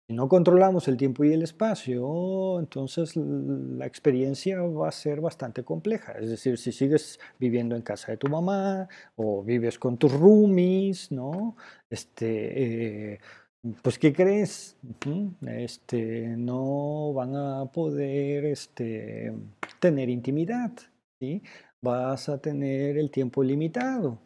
No 0.10 0.28
controlamos 0.28 0.88
el 0.88 0.98
tiempo 0.98 1.24
y 1.24 1.34
el 1.34 1.44
espacio, 1.44 2.60
entonces 2.60 3.16
la 3.16 3.86
experiencia 3.86 4.60
va 4.62 4.90
a 4.90 4.92
ser 4.92 5.22
bastante 5.22 5.64
compleja. 5.64 6.14
Es 6.14 6.30
decir, 6.32 6.58
si 6.58 6.72
sigues 6.72 7.20
viviendo 7.40 7.76
en 7.76 7.84
casa 7.84 8.12
de 8.12 8.18
tu 8.18 8.28
mamá 8.28 8.90
o 9.16 9.44
vives 9.44 9.78
con 9.78 9.98
tus 9.98 10.12
roomies, 10.12 11.12
¿no? 11.12 11.56
Este, 11.92 13.14
eh, 13.14 13.20
pues, 13.84 14.00
¿qué 14.00 14.12
crees? 14.12 14.78
Este, 15.46 16.28
no 16.38 17.14
van 17.14 17.36
a 17.36 17.66
poder 17.72 18.46
este, 18.46 19.32
tener 19.80 20.10
intimidad, 20.10 20.72
¿sí? 21.20 21.44
Vas 21.82 22.30
a 22.30 22.38
tener 22.38 22.98
el 22.98 23.10
tiempo 23.10 23.44
limitado 23.44 24.20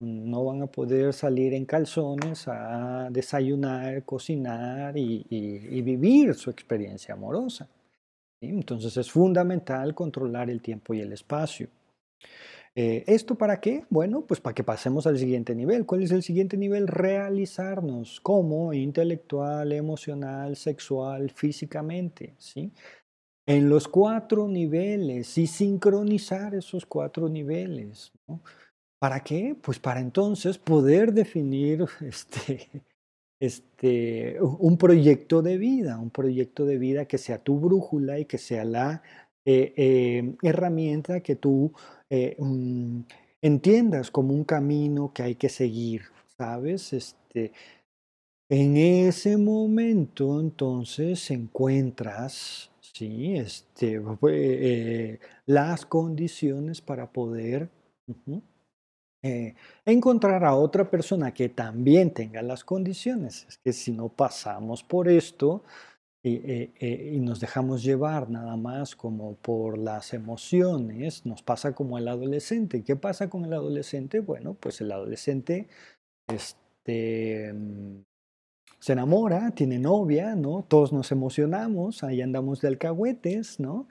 no 0.00 0.44
van 0.44 0.62
a 0.62 0.66
poder 0.66 1.12
salir 1.12 1.54
en 1.54 1.64
calzones 1.64 2.46
a 2.48 3.08
desayunar, 3.10 4.04
cocinar 4.04 4.96
y, 4.96 5.82
vivir 5.82 6.34
su 6.34 6.50
experiencia 6.50 7.14
amorosa. 7.14 7.68
Entonces 8.40 8.96
es 8.96 9.10
fundamental 9.10 9.94
controlar 9.94 10.50
el 10.50 10.60
tiempo 10.60 10.92
y 10.94 11.00
el 11.00 11.12
espacio. 11.12 11.68
Eh, 12.74 13.04
¿Esto 13.06 13.36
para 13.36 13.58
qué? 13.58 13.86
Bueno, 13.88 14.26
pues 14.26 14.38
para 14.40 14.54
que 14.54 14.62
pasemos 14.62 15.06
al 15.06 15.18
siguiente 15.18 15.54
nivel. 15.54 15.86
¿Cuál 15.86 16.02
es 16.02 16.10
el 16.10 16.22
siguiente 16.22 16.58
nivel? 16.58 16.86
Realizarnos 16.88 18.20
como 18.20 18.74
intelectual, 18.74 19.72
emocional, 19.72 20.56
sexual, 20.56 21.30
físicamente. 21.30 22.34
¿sí? 22.36 22.70
En 23.46 23.68
los 23.68 23.86
cuatro 23.86 24.48
niveles 24.48 25.38
y 25.38 25.46
sincronizar 25.46 26.54
esos 26.54 26.84
cuatro 26.84 27.28
niveles. 27.28 28.12
¿no? 28.26 28.40
¿Para 28.98 29.20
qué? 29.20 29.56
Pues 29.60 29.78
para 29.78 30.00
entonces 30.00 30.58
poder 30.58 31.12
definir 31.12 31.84
este, 32.00 32.68
este, 33.40 34.38
un 34.40 34.78
proyecto 34.78 35.42
de 35.42 35.58
vida, 35.58 35.98
un 35.98 36.10
proyecto 36.10 36.64
de 36.64 36.78
vida 36.78 37.04
que 37.06 37.18
sea 37.18 37.38
tu 37.38 37.60
brújula 37.60 38.18
y 38.18 38.24
que 38.24 38.38
sea 38.38 38.64
la 38.64 39.02
eh, 39.44 39.74
eh, 39.76 40.34
herramienta 40.42 41.20
que 41.20 41.36
tú 41.36 41.72
eh, 42.10 42.36
mm, 42.38 43.00
entiendas 43.42 44.10
como 44.10 44.34
un 44.34 44.44
camino 44.44 45.12
que 45.12 45.22
hay 45.22 45.34
que 45.36 45.48
seguir, 45.48 46.02
¿sabes? 46.36 46.92
Este, 46.92 47.52
en 48.48 48.76
ese 48.76 49.36
momento 49.36 50.40
entonces 50.40 51.30
encuentras 51.30 52.70
¿sí? 52.96 53.36
este, 53.36 54.00
las 55.46 55.84
condiciones 55.86 56.80
para 56.80 57.12
poder 57.12 57.68
eh, 59.22 59.54
encontrar 59.84 60.44
a 60.44 60.54
otra 60.54 60.88
persona 60.88 61.34
que 61.34 61.48
también 61.48 62.12
tenga 62.12 62.42
las 62.42 62.64
condiciones. 62.64 63.46
Es 63.48 63.58
que 63.58 63.72
si 63.72 63.92
no 63.92 64.08
pasamos 64.08 64.82
por 64.82 65.08
esto 65.08 65.62
eh, 66.22 66.70
eh, 66.80 67.12
y 67.14 67.20
nos 67.20 67.40
dejamos 67.40 67.82
llevar 67.82 68.30
nada 68.30 68.56
más 68.56 68.96
como 68.96 69.34
por 69.36 69.78
las 69.78 70.14
emociones, 70.14 71.26
nos 71.26 71.42
pasa 71.42 71.74
como 71.74 71.98
el 71.98 72.08
adolescente. 72.08 72.82
¿Qué 72.84 72.96
pasa 72.96 73.28
con 73.28 73.44
el 73.44 73.52
adolescente? 73.52 74.20
Bueno, 74.20 74.54
pues 74.54 74.80
el 74.80 74.92
adolescente 74.92 75.68
este, 76.28 77.52
mm, 77.52 78.04
se 78.86 78.92
enamora, 78.92 79.50
tiene 79.50 79.80
novia, 79.80 80.36
¿no? 80.36 80.64
Todos 80.68 80.92
nos 80.92 81.10
emocionamos, 81.10 82.04
ahí 82.04 82.22
andamos 82.22 82.60
de 82.60 82.68
alcahuetes, 82.68 83.58
¿no? 83.58 83.88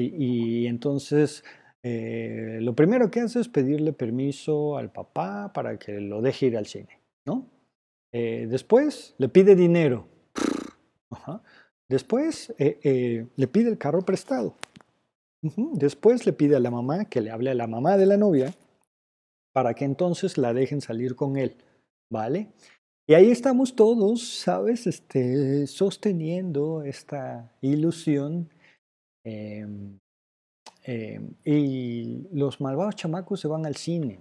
y 0.00 0.68
entonces 0.68 1.42
eh, 1.82 2.58
lo 2.60 2.76
primero 2.76 3.10
que 3.10 3.18
hace 3.18 3.40
es 3.40 3.48
pedirle 3.48 3.92
permiso 3.92 4.76
al 4.76 4.92
papá 4.92 5.52
para 5.52 5.76
que 5.76 5.98
lo 5.98 6.22
deje 6.22 6.46
ir 6.46 6.56
al 6.56 6.66
cine, 6.66 7.00
¿no? 7.26 7.48
Eh, 8.12 8.46
después 8.48 9.16
le 9.18 9.28
pide 9.28 9.56
dinero. 9.56 10.06
Después 11.90 12.54
eh, 12.58 13.26
le 13.34 13.46
pide 13.48 13.70
el 13.70 13.78
carro 13.78 14.02
prestado. 14.02 14.54
Después 15.72 16.26
le 16.26 16.32
pide 16.32 16.54
a 16.54 16.60
la 16.60 16.70
mamá 16.70 17.06
que 17.06 17.22
le 17.22 17.32
hable 17.32 17.50
a 17.50 17.54
la 17.54 17.66
mamá 17.66 17.96
de 17.96 18.06
la 18.06 18.18
novia 18.18 18.54
para 19.54 19.74
que 19.74 19.84
entonces 19.84 20.38
la 20.38 20.52
dejen 20.52 20.80
salir 20.80 21.16
con 21.16 21.38
él, 21.38 21.56
¿vale? 22.08 22.52
Y 23.10 23.14
ahí 23.14 23.30
estamos 23.30 23.74
todos, 23.74 24.22
¿sabes? 24.22 24.86
Este, 24.86 25.66
sosteniendo 25.66 26.82
esta 26.82 27.50
ilusión. 27.62 28.50
Em, 29.24 29.98
em, 30.82 31.32
y 31.42 32.28
los 32.34 32.60
malvados 32.60 32.96
chamacos 32.96 33.40
se 33.40 33.48
van 33.48 33.64
al 33.64 33.76
cine. 33.76 34.20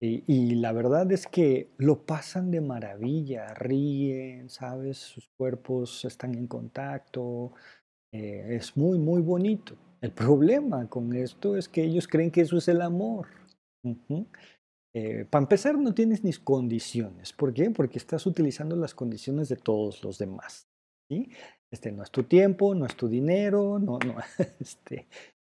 y, 0.00 0.54
la 0.56 0.72
verdad 0.72 1.10
es 1.10 1.26
que 1.26 1.70
lo 1.78 2.04
pasan 2.04 2.50
de 2.50 2.60
maravilla, 2.60 3.54
ríen, 3.54 4.50
¿sabes? 4.50 4.98
Sus 4.98 5.28
cuerpos 5.38 6.04
están 6.04 6.34
en 6.34 6.46
contacto. 6.46 7.52
Eh, 8.12 8.56
es 8.56 8.76
muy, 8.76 8.98
muy 8.98 9.22
bonito. 9.22 9.76
El 10.02 10.12
problema 10.12 10.86
con 10.90 11.14
esto 11.14 11.56
es 11.56 11.68
que 11.68 11.84
ellos 11.84 12.06
creen 12.06 12.30
que 12.30 12.42
eso 12.42 12.58
es 12.58 12.68
el 12.68 12.82
amor. 12.82 13.28
Eh, 14.94 15.26
para 15.28 15.42
empezar, 15.42 15.78
no 15.78 15.94
tienes 15.94 16.24
ni 16.24 16.32
condiciones. 16.32 17.32
¿Por 17.32 17.52
qué? 17.52 17.70
Porque 17.70 17.98
estás 17.98 18.26
utilizando 18.26 18.76
las 18.76 18.94
condiciones 18.94 19.48
de 19.48 19.56
todos 19.56 20.02
los 20.02 20.18
demás. 20.18 20.68
Este 21.70 21.92
no 21.92 22.02
es 22.02 22.10
tu 22.10 22.24
tiempo, 22.24 22.74
no 22.74 22.86
es 22.86 22.96
tu 22.96 23.08
dinero, 23.08 23.78
no, 23.78 23.98
no, 23.98 24.16
este, 24.60 25.06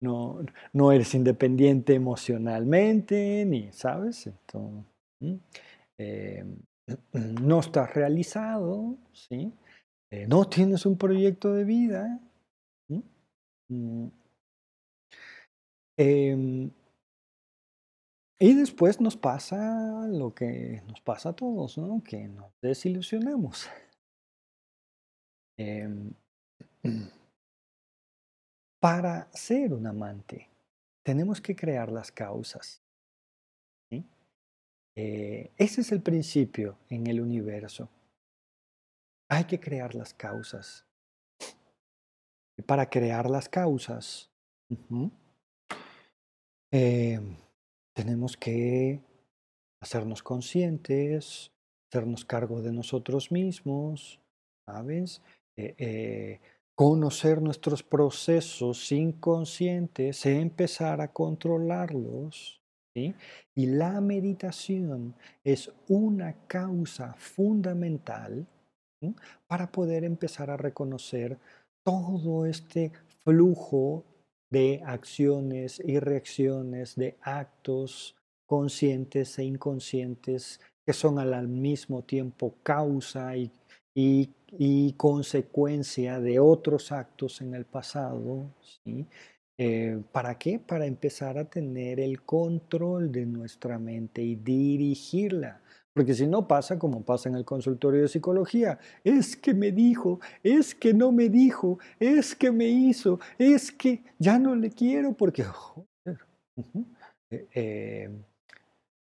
no, 0.01 0.41
no 0.73 0.93
eres 0.93 1.15
independiente 1.15 1.95
emocionalmente, 1.95 3.45
ni, 3.47 3.71
¿sabes? 3.73 4.27
Entonces, 4.27 4.87
eh, 5.99 6.45
no 7.43 7.61
estás 7.61 7.95
realizado, 7.95 8.97
¿sí? 9.13 9.53
Eh, 10.13 10.27
no 10.27 10.49
tienes 10.49 10.87
un 10.87 10.99
proyecto 10.99 11.53
de 11.55 11.65
vida. 11.65 12.21
Y 18.43 18.55
después 18.55 19.03
nos 19.03 19.19
pasa 19.19 20.09
lo 20.09 20.35
que 20.35 20.83
nos 20.89 21.03
pasa 21.03 21.29
a 21.29 21.33
todos, 21.35 21.77
¿no? 21.77 22.03
Que 22.03 22.27
nos 22.27 22.51
desilusionamos. 22.63 23.69
Em, 25.59 26.15
para 28.81 29.31
ser 29.31 29.75
un 29.75 29.87
amante, 29.87 30.49
tenemos 31.03 31.39
que 31.43 31.55
crear 31.55 31.93
las 31.93 32.11
causas. 32.11 32.83
Eh, 34.97 35.53
ese 35.57 35.83
es 35.83 35.93
el 35.93 36.03
principio 36.03 36.79
en 36.89 37.07
el 37.07 37.21
universo. 37.21 37.91
Hay 39.29 39.45
que 39.45 39.61
crear 39.61 39.95
las 39.95 40.15
causas. 40.15 40.87
Y 42.57 42.63
para 42.63 42.89
crear 42.89 43.29
las 43.29 43.49
causas, 43.49 44.31
tenemos 48.01 48.35
que 48.35 48.99
hacernos 49.83 50.23
conscientes, 50.23 51.53
hacernos 51.91 52.25
cargo 52.25 52.63
de 52.63 52.73
nosotros 52.73 53.31
mismos, 53.31 54.23
¿sabes? 54.65 55.21
Eh, 55.55 55.75
eh, 55.77 56.41
conocer 56.75 57.43
nuestros 57.43 57.83
procesos 57.83 58.91
inconscientes, 58.91 60.25
empezar 60.25 61.03
a 61.03 61.13
controlarlos. 61.13 62.63
Y 62.95 63.67
la 63.67 64.01
meditación 64.01 65.15
es 65.45 65.71
una 65.87 66.33
causa 66.47 67.13
fundamental 67.19 68.47
para 69.47 69.71
poder 69.71 70.05
empezar 70.05 70.49
a 70.49 70.57
reconocer 70.57 71.39
todo 71.85 72.47
este 72.47 72.93
flujo 73.25 74.05
de 74.51 74.83
acciones 74.85 75.81
y 75.85 75.99
reacciones, 75.99 76.97
de 76.97 77.17
actos 77.23 78.17
conscientes 78.47 79.39
e 79.39 79.45
inconscientes 79.45 80.61
que 80.85 80.93
son 80.93 81.19
al 81.21 81.47
mismo 81.47 82.03
tiempo 82.03 82.57
causa 82.63 83.37
y, 83.37 83.53
y, 83.95 84.93
consecuencia 84.95 86.19
de 86.19 86.41
otros 86.41 86.91
actos 86.91 87.41
en 87.41 87.55
el 87.55 87.65
pasado. 87.65 88.51
¿sí? 88.61 89.07
Eh, 89.57 90.03
¿Para 90.11 90.37
qué? 90.37 90.59
Para 90.59 90.87
empezar 90.87 91.39
a 91.39 91.45
tener 91.45 92.01
el 92.01 92.23
control 92.23 93.13
de 93.13 93.27
nuestra 93.27 93.79
mente 93.79 94.23
y 94.23 94.35
dirigirla. 94.35 95.61
Porque 95.95 96.15
si 96.15 96.27
no 96.27 96.47
pasa 96.47 96.79
como 96.79 97.05
pasa 97.05 97.29
en 97.29 97.35
el 97.35 97.45
consultorio 97.45 98.03
de 98.03 98.09
psicología, 98.09 98.79
es 99.03 99.37
que 99.37 99.55
me 99.55 99.73
dijo, 99.73 100.21
es 100.43 100.75
que 100.75 100.95
no 100.95 101.11
me 101.11 101.29
dijo, 101.29 101.79
es 101.99 102.37
que 102.37 102.53
me 102.53 102.69
hizo, 102.69 103.19
es 103.39 103.73
que 103.73 104.05
ya 104.19 104.39
no 104.39 104.55
le 104.55 104.71
quiero 104.71 105.13
porque... 105.15 105.45
Eh, 107.33 107.49
eh, 107.55 108.11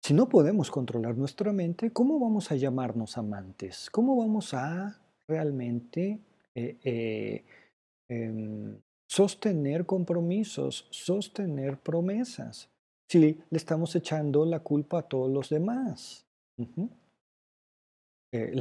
si 0.04 0.14
no 0.14 0.30
podemos 0.30 0.72
controlar 0.72 1.18
nuestra 1.18 1.52
mente, 1.52 1.92
¿cómo 1.92 2.20
vamos 2.20 2.52
a 2.52 2.56
llamarnos 2.56 3.18
amantes? 3.18 3.90
¿Cómo 3.92 4.16
vamos 4.16 4.54
a 4.54 5.00
realmente 5.28 6.20
eh, 6.56 7.44
em, 8.10 8.80
sostener 9.08 9.86
compromisos, 9.86 10.88
sostener 10.90 11.78
promesas? 11.80 12.70
Si 13.10 13.20
le 13.20 13.38
estamos 13.52 13.96
echando 13.96 14.46
la 14.46 14.62
culpa 14.62 15.00
a 15.00 15.04
todos 15.04 15.30
los 15.30 15.50
demás. 15.50 16.27
Eh, 18.32 18.52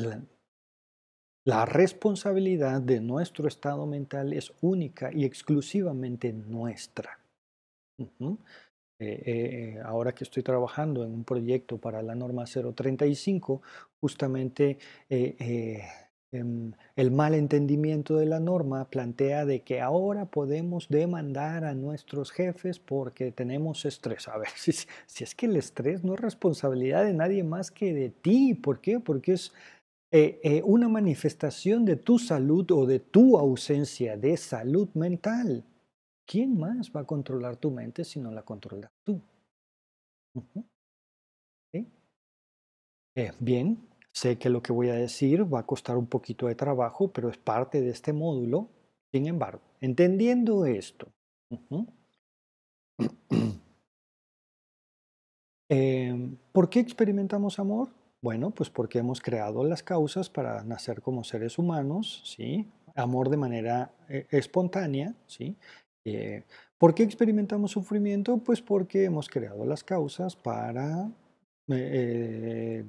la, 1.44 1.64
responsabilidad 1.64 2.82
de 2.82 3.00
nuestro 3.00 3.48
estado 3.48 3.87
mental 3.87 4.32
es 4.32 4.52
única 4.61 5.11
y 5.12 5.24
exclusivamente 5.24 6.32
nuestra. 6.32 7.18
Eh, 7.98 8.06
eh, 8.98 9.80
ahora 9.85 10.14
que 10.14 10.24
estoy 10.24 10.42
trabajando 10.42 11.04
en 11.04 11.12
un 11.12 11.24
proyecto 11.24 11.78
para 11.78 12.02
la 12.02 12.14
norma 12.14 12.44
035, 12.44 13.62
justamente 14.00 14.78
el 16.96 17.11
mal 17.11 17.35
entendimiento 17.35 18.16
de 18.16 18.27
la 18.27 18.40
norma 18.40 18.85
plantea 18.87 19.44
de 19.44 19.61
que 19.61 19.81
ahora 19.81 20.27
podemos 20.27 20.88
demandar 20.88 21.64
a 21.64 21.75
nuestros 21.75 22.31
jefes 22.31 22.79
porque 22.79 23.33
tenemos 23.33 23.85
estrés. 23.85 24.29
A 24.29 24.38
ver, 24.38 24.49
si, 24.57 24.72
si 25.07 25.25
es 25.25 25.35
que 25.35 25.46
el 25.46 25.57
estrés 25.57 26.05
no 26.05 26.14
es 26.14 26.20
responsabilidad 26.20 27.05
de 27.05 27.14
nadie 27.14 27.44
más 27.44 27.70
que 27.70 27.92
de 27.92 28.11
ti. 28.11 28.55
¿Por 28.55 28.81
qué? 28.81 29.01
Porque 29.01 29.33
es 29.33 29.53
eh, 30.12 30.40
eh, 30.44 30.62
una 30.64 30.88
manifestación 30.88 31.85
de 31.85 31.96
tu 31.96 32.18
salud 32.18 32.70
o 32.70 32.87
de 32.87 33.01
tu 33.01 33.38
ausencia 33.38 34.16
de 34.16 34.37
salud 34.37 34.88
mental. 34.94 35.64
¿Quién 36.27 36.59
más 36.59 36.90
va 36.94 37.01
a 37.01 37.05
controlar 37.05 37.57
tu 37.57 37.70
mente 37.70 38.05
si 38.05 38.20
no 38.20 38.31
la 38.31 38.42
controlas 38.42 38.90
tú? 39.05 39.20
Eh, 43.14 43.33
bien, 43.40 43.79
Sé 44.16 44.38
que 44.38 44.48
lo 44.48 44.62
que 44.62 44.72
voy 44.72 44.88
a 44.88 44.94
decir 44.94 45.52
va 45.52 45.61
a 45.61 45.66
costar 45.66 45.98
un 45.98 46.07
poquito 46.07 46.46
de 46.46 46.55
trabajo, 46.55 47.12
pero 47.12 47.29
es 47.29 47.37
parte 47.37 47.83
de 47.83 47.90
este 47.90 48.14
módulo. 48.14 48.70
Sin 49.12 49.26
embargo, 49.26 49.61
entendiendo 49.83 50.64
esto, 50.64 51.09
em, 55.68 56.38
¿por 56.50 56.70
qué 56.70 56.81
experimentamos 56.81 57.59
amor? 57.59 57.90
Bueno, 58.22 58.52
pues 58.52 58.70
porque 58.70 59.00
hemos 59.00 59.20
creado 59.20 59.62
las 59.64 59.83
causas 59.83 60.31
para 60.31 60.64
nacer 60.64 61.02
como 61.02 61.22
seres 61.22 61.59
humanos, 61.59 62.22
¿sí? 62.24 62.66
Amor 62.94 63.29
de 63.29 63.37
manera 63.37 63.92
eh, 64.09 64.26
espontánea, 64.31 65.12
¿sí? 65.26 65.57
Eh, 66.07 66.42
¿Por 66.79 66.94
qué 66.94 67.02
experimentamos 67.02 67.72
sufrimiento? 67.72 68.38
Pues 68.38 68.62
porque 68.62 69.05
hemos 69.05 69.29
creado 69.29 69.66
las 69.66 69.85
causas 69.85 70.37
para 70.37 71.11
eh, 71.68 72.85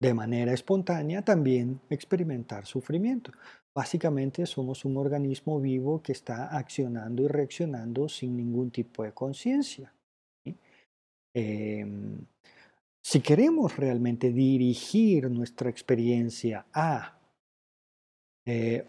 de 0.00 0.14
manera 0.14 0.52
espontánea 0.52 1.22
también 1.22 1.80
experimentar 1.90 2.66
sufrimiento. 2.66 3.32
Básicamente 3.74 4.46
somos 4.46 4.84
un 4.84 4.96
organismo 4.96 5.60
vivo 5.60 6.02
que 6.02 6.12
está 6.12 6.56
accionando 6.56 7.22
y 7.22 7.28
reaccionando 7.28 8.08
sin 8.08 8.36
ningún 8.36 8.70
tipo 8.70 9.02
de 9.02 9.12
conciencia. 9.12 9.92
Em, 11.34 12.24
si 13.02 13.20
queremos 13.20 13.76
realmente 13.76 14.32
dirigir 14.32 15.30
nuestra 15.30 15.70
experiencia 15.70 16.66
a 16.72 17.18
eh, 18.46 18.84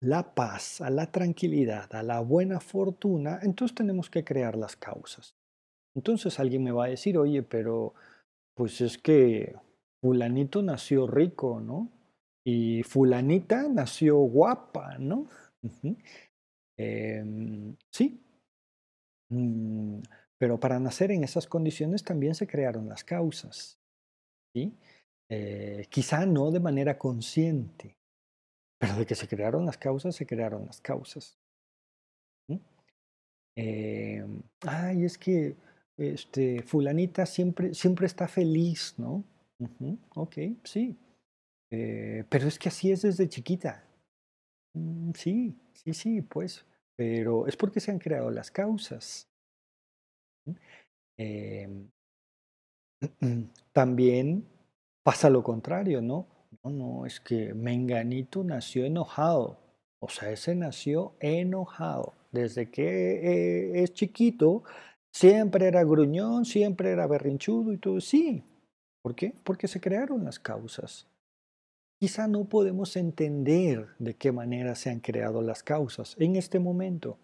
la 0.00 0.34
paz, 0.34 0.80
a 0.80 0.90
la 0.90 1.10
tranquilidad, 1.12 1.94
a 1.94 2.02
la 2.02 2.20
buena 2.20 2.58
fortuna, 2.58 3.38
entonces 3.42 3.74
tenemos 3.74 4.10
que 4.10 4.24
crear 4.24 4.56
las 4.56 4.76
causas. 4.76 5.36
Entonces 5.94 6.40
alguien 6.40 6.64
me 6.64 6.72
va 6.72 6.86
a 6.86 6.88
decir, 6.88 7.16
oye, 7.18 7.42
pero 7.42 7.94
pues 8.54 8.80
es 8.80 8.98
que 8.98 9.54
fulanito 10.00 10.62
nació 10.62 11.06
rico, 11.06 11.60
¿no? 11.60 11.90
Y 12.44 12.82
fulanita 12.82 13.68
nació 13.68 14.18
guapa, 14.18 14.98
¿no? 14.98 15.28
Em, 16.78 17.76
sí. 17.90 18.20
Mm, 19.30 20.00
pero 20.38 20.58
para 20.58 20.80
nacer 20.80 21.12
en 21.12 21.22
esas 21.22 21.46
condiciones 21.46 22.02
también 22.02 22.34
se 22.34 22.46
crearon 22.46 22.88
las 22.88 23.04
causas. 23.04 23.78
¿sí? 24.54 24.76
Eh, 25.30 25.86
quizá 25.88 26.26
no 26.26 26.50
de 26.50 26.60
manera 26.60 26.98
consciente, 26.98 27.96
pero 28.78 28.96
de 28.96 29.06
que 29.06 29.14
se 29.14 29.28
crearon 29.28 29.64
las 29.64 29.78
causas, 29.78 30.16
se 30.16 30.26
crearon 30.26 30.66
las 30.66 30.80
causas. 30.80 31.38
Eh, 33.54 34.26
ay, 34.62 35.04
es 35.04 35.18
que 35.18 35.56
este, 36.10 36.62
fulanita 36.62 37.26
siempre, 37.26 37.74
siempre 37.74 38.06
está 38.06 38.28
feliz, 38.28 38.94
¿no? 38.98 39.24
Ok, 40.14 40.36
sí. 40.64 40.96
Eh, 41.70 42.24
pero 42.28 42.48
es 42.48 42.58
que 42.58 42.68
así 42.68 42.90
es 42.90 43.02
desde 43.02 43.28
chiquita. 43.28 43.84
Mm, 44.74 45.12
sí, 45.14 45.56
sí, 45.72 45.94
sí, 45.94 46.22
pues. 46.22 46.64
Pero 46.96 47.46
es 47.46 47.56
porque 47.56 47.80
se 47.80 47.90
han 47.90 47.98
creado 47.98 48.30
las 48.30 48.50
causas. 48.50 49.28
¿m? 50.46 50.58
Em, 51.16 51.90
también 53.72 54.46
pasa 55.02 55.30
lo 55.30 55.42
contrario, 55.42 56.00
¿no? 56.02 56.26
No, 56.62 56.70
no, 56.70 57.06
es 57.06 57.20
que 57.20 57.54
Menganito 57.54 58.44
nació 58.44 58.84
enojado. 58.84 59.58
O 60.00 60.08
sea, 60.08 60.30
ese 60.30 60.54
nació 60.54 61.14
enojado. 61.20 62.14
Desde 62.32 62.70
que 62.70 62.82
eh, 62.82 63.82
es 63.82 63.92
chiquito, 63.94 64.64
siempre 65.12 65.66
era 65.66 65.84
gruñón, 65.84 66.44
siempre 66.44 66.90
era 66.90 67.06
berrinchudo 67.06 67.72
y 67.72 67.78
todo. 67.78 68.00
Sí, 68.00 68.42
¿por 69.02 69.14
qué? 69.14 69.34
Porque 69.44 69.68
se 69.68 69.80
crearon 69.80 70.24
las 70.24 70.38
causas. 70.38 71.06
Quizá 72.00 72.26
no 72.26 72.46
podemos 72.46 72.96
entender 72.96 73.88
de 73.98 74.14
qué 74.14 74.32
manera 74.32 74.74
se 74.74 74.90
han 74.90 74.98
creado 74.98 75.40
las 75.40 75.62
causas 75.62 76.16
en 76.18 76.34
este 76.34 76.58
momento, 76.58 77.18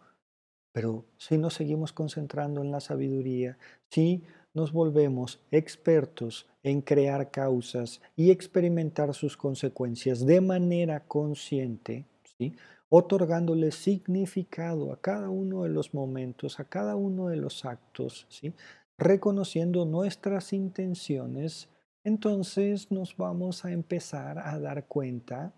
pero 0.73 1.05
si 1.17 1.37
nos 1.37 1.55
seguimos 1.55 1.93
concentrando 1.93 2.63
en 2.63 2.71
la 2.71 2.81
sabiduría, 2.81 3.59
si 3.91 4.23
nos 4.55 4.73
volvemos 4.73 5.41
expertos 5.51 6.47
en 6.63 6.81
crear 6.83 7.31
causas 7.31 8.01
y 8.15 8.31
experimentar 8.31 9.15
sus 9.15 9.37
consecuencias 9.37 10.25
de 10.25 10.41
manera 10.41 11.01
consciente, 11.01 12.07
¿sí? 12.39 12.55
Otorgándole 12.91 13.71
significado 13.71 14.93
a 14.93 15.01
cada 15.01 15.29
uno 15.29 15.63
de 15.63 15.69
los 15.69 15.93
momentos, 15.93 16.59
a 16.59 16.65
cada 16.65 16.97
uno 16.97 17.29
de 17.29 17.37
los 17.37 17.65
actos, 17.65 18.27
¿sí? 18.31 18.53
reconociendo 18.99 19.85
nuestras 19.85 20.53
intenciones, 20.53 21.69
entonces 22.05 22.91
nos 22.91 23.17
vamos 23.17 23.65
a 23.65 23.73
empezar 23.73 24.39
a 24.39 24.59
dar 24.59 24.87
cuenta 24.87 25.53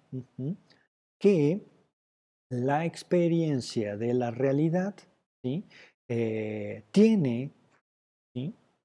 que 1.19 1.61
la 2.51 2.85
experiencia 2.85 3.97
de 3.97 4.15
la 4.15 4.31
realidad 4.31 4.95
¿sí? 5.43 5.65
Eh, 6.09 6.83
tiene 6.91 7.53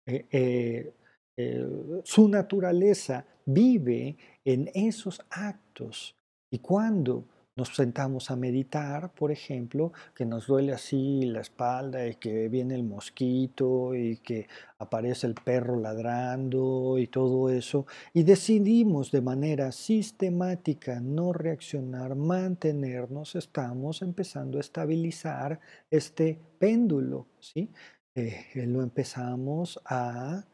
eh, 0.08 0.94
eh, 1.38 1.68
su 2.04 2.30
naturaleza, 2.30 3.26
vive 3.46 4.16
en 4.44 4.70
esos 4.74 5.20
actos. 5.32 6.16
Y 6.52 6.60
cuando 6.60 7.26
nos 7.58 7.70
sentamos 7.70 8.32
a 8.32 8.36
meditar, 8.36 9.14
por 9.14 9.32
ejemplo, 9.32 9.94
que 10.14 10.26
nos 10.26 10.48
duele 10.48 10.74
así 10.74 11.22
la 11.26 11.40
espalda 11.40 12.06
y 12.06 12.16
que 12.16 12.50
viene 12.50 12.76
el 12.76 12.84
mosquito 12.84 13.96
y 13.96 14.18
que 14.18 14.48
aparece 14.78 15.28
el 15.28 15.36
perro 15.36 15.80
ladrando 15.80 16.98
y 17.00 17.08
todo 17.08 17.50
eso, 17.50 17.86
y 18.14 18.24
decidimos 18.24 19.12
de 19.12 19.22
manera 19.22 19.72
sistemática 19.72 21.00
no 21.00 21.32
reaccionar, 21.32 22.16
mantenernos, 22.16 23.36
estamos 23.36 24.02
empezando 24.02 24.58
a 24.58 24.62
estabilizar 24.62 25.60
este 25.90 26.40
péndulo, 26.60 27.28
¿sí? 27.40 27.72
Eh, 28.16 28.66
lo 28.68 28.82
empezamos 28.82 29.80
a 29.86 30.46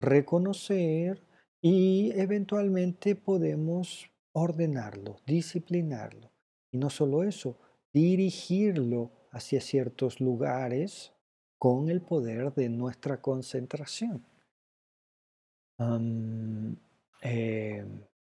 reconocer 0.00 1.22
y 1.62 2.12
eventualmente 2.14 3.14
podemos 3.14 4.10
ordenarlo, 4.32 5.16
disciplinarlo. 5.26 6.29
Y 6.72 6.78
no 6.78 6.90
solo 6.90 7.22
eso, 7.22 7.58
dirigirlo 7.92 9.10
hacia 9.32 9.60
ciertos 9.60 10.20
lugares 10.20 11.12
con 11.58 11.88
el 11.88 12.00
poder 12.00 12.54
de 12.54 12.68
nuestra 12.68 13.20
concentración. 13.20 14.24
Eh, 17.22 17.84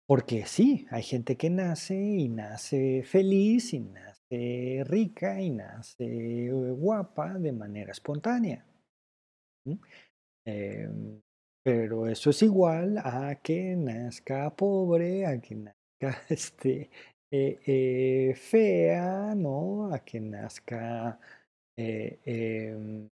porque 0.06 0.46
sí, 0.46 0.86
hay 0.90 1.02
gente 1.02 1.36
que 1.36 1.50
nace 1.50 1.94
y 1.94 2.28
nace 2.28 3.02
feliz 3.04 3.72
y 3.74 3.80
nace 3.80 4.84
rica 4.84 5.40
y 5.40 5.50
nace 5.50 6.46
eh, 6.46 6.50
guapa 6.50 7.34
de 7.38 7.52
manera 7.52 7.92
espontánea. 7.92 8.66
Em, 10.44 11.20
pero 11.62 12.06
eso 12.08 12.30
es 12.30 12.42
igual 12.42 12.98
a 12.98 13.36
que 13.42 13.76
nazca 13.76 14.54
pobre, 14.56 15.26
a 15.26 15.40
que 15.40 15.54
nazca 15.54 16.22
este, 16.28 16.90
eh, 17.30 17.60
eh, 17.66 18.34
fea, 18.36 19.34
¿no? 19.34 19.92
A 19.92 20.00
que 20.04 20.20
nazca 20.20 21.18
eh, 21.76 22.20
em, 22.24 23.08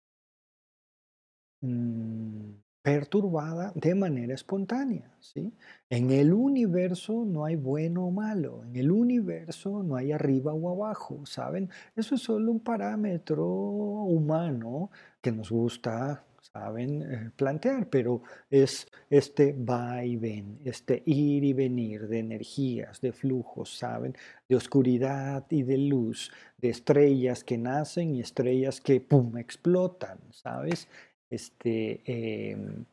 mm, 1.61 2.61
perturbada 2.82 3.72
de 3.76 3.95
manera 3.95 4.34
espontánea, 4.34 5.11
¿sí? 5.20 5.53
En 5.89 6.11
el 6.11 6.34
universo 6.34 7.26
no 7.26 7.43
hay 7.45 7.55
bueno 7.55 8.05
o 8.07 8.11
malo, 8.11 8.63
en 8.63 8.76
el 8.78 8.91
universo 8.91 9.84
no 9.84 9.95
hay 9.97 10.11
arriba 10.13 10.53
o 10.53 10.70
abajo, 10.72 11.26
¿saben? 11.26 11.70
Eso 11.95 12.15
es 12.15 12.22
solo 12.22 12.51
un 12.51 12.61
parámetro 12.61 13.45
humano 13.45 14.89
que 15.22 15.32
nos 15.34 15.49
gusta, 15.51 16.26
¿saben? 16.53 17.01
Eh, 17.01 17.31
plantear, 17.35 17.89
pero 17.89 18.21
es 18.49 18.87
este 19.09 19.53
va 19.53 20.03
y 20.03 20.17
ven, 20.17 20.59
este 20.65 21.03
ir 21.05 21.43
y 21.43 21.53
venir 21.53 22.07
de 22.07 22.19
energías, 22.19 23.01
de 23.01 23.11
flujos, 23.11 23.77
¿saben? 23.77 24.15
De 24.49 24.55
oscuridad 24.55 25.45
y 25.49 25.63
de 25.63 25.77
luz, 25.77 26.31
de 26.57 26.69
estrellas 26.69 27.43
que 27.43 27.57
nacen 27.57 28.15
y 28.15 28.21
estrellas 28.21 28.81
que, 28.81 29.01
¡pum!, 29.01 29.37
explotan, 29.37 30.19
¿sabes? 30.31 30.87
Este, 31.29 32.01
em, 32.05 32.85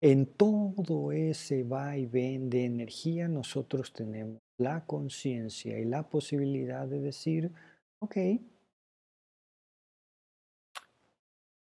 en 0.00 0.26
todo 0.26 1.12
ese 1.12 1.62
va 1.64 1.96
y 1.96 2.06
ven 2.06 2.50
de 2.50 2.66
energía, 2.66 3.28
nosotros 3.28 3.92
tenemos 3.92 4.38
la 4.58 4.84
conciencia 4.86 5.78
y 5.78 5.84
la 5.84 6.08
posibilidad 6.08 6.86
de 6.86 7.00
decir, 7.00 7.52
ok, 8.00 8.16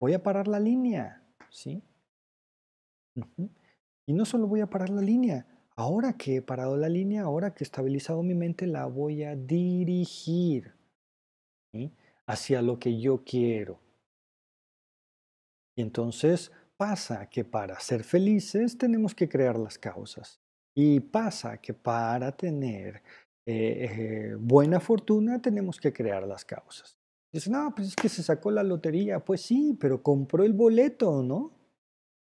voy 0.02 0.14
a 0.14 0.22
parar 0.22 0.48
la 0.48 0.58
línea, 0.58 1.22
¿sí? 1.48 1.80
Y 4.04 4.12
no 4.12 4.24
solo 4.24 4.48
voy 4.48 4.60
a 4.60 4.66
parar 4.68 4.90
la 4.90 5.00
línea, 5.00 5.46
ahora 5.76 6.14
que 6.14 6.36
he 6.36 6.42
parado 6.42 6.76
la 6.76 6.88
línea, 6.88 7.22
ahora 7.22 7.54
que 7.54 7.62
he 7.62 7.66
estabilizado 7.66 8.20
mi 8.24 8.34
mente, 8.34 8.66
la 8.66 8.86
voy 8.86 9.22
a 9.22 9.36
dirigir, 9.36 10.74
hacia 12.26 12.62
lo 12.62 12.80
que 12.80 13.00
yo 13.00 13.22
quiero. 13.22 13.78
Y 15.76 15.82
entonces 15.82 16.50
pasa 16.76 17.30
que 17.30 17.44
para 17.44 17.78
ser 17.78 18.02
felices 18.02 18.76
tenemos 18.76 19.14
que 19.14 19.28
crear 19.28 19.56
las 19.56 19.78
causas. 19.78 20.40
Y 20.74 20.98
pasa 20.98 21.58
que 21.58 21.74
para 21.74 22.36
tener 22.36 23.04
eh, 23.46 24.32
eh, 24.34 24.36
buena 24.36 24.80
fortuna 24.80 25.40
tenemos 25.40 25.78
que 25.78 25.92
crear 25.92 26.26
las 26.26 26.44
causas. 26.44 27.01
Dicen, 27.32 27.54
no, 27.54 27.72
pues 27.74 27.88
es 27.88 27.96
que 27.96 28.08
se 28.08 28.22
sacó 28.22 28.50
la 28.50 28.62
lotería. 28.62 29.20
Pues 29.20 29.40
sí, 29.40 29.76
pero 29.80 30.02
compró 30.02 30.44
el 30.44 30.52
boleto, 30.52 31.22
¿no? 31.22 31.52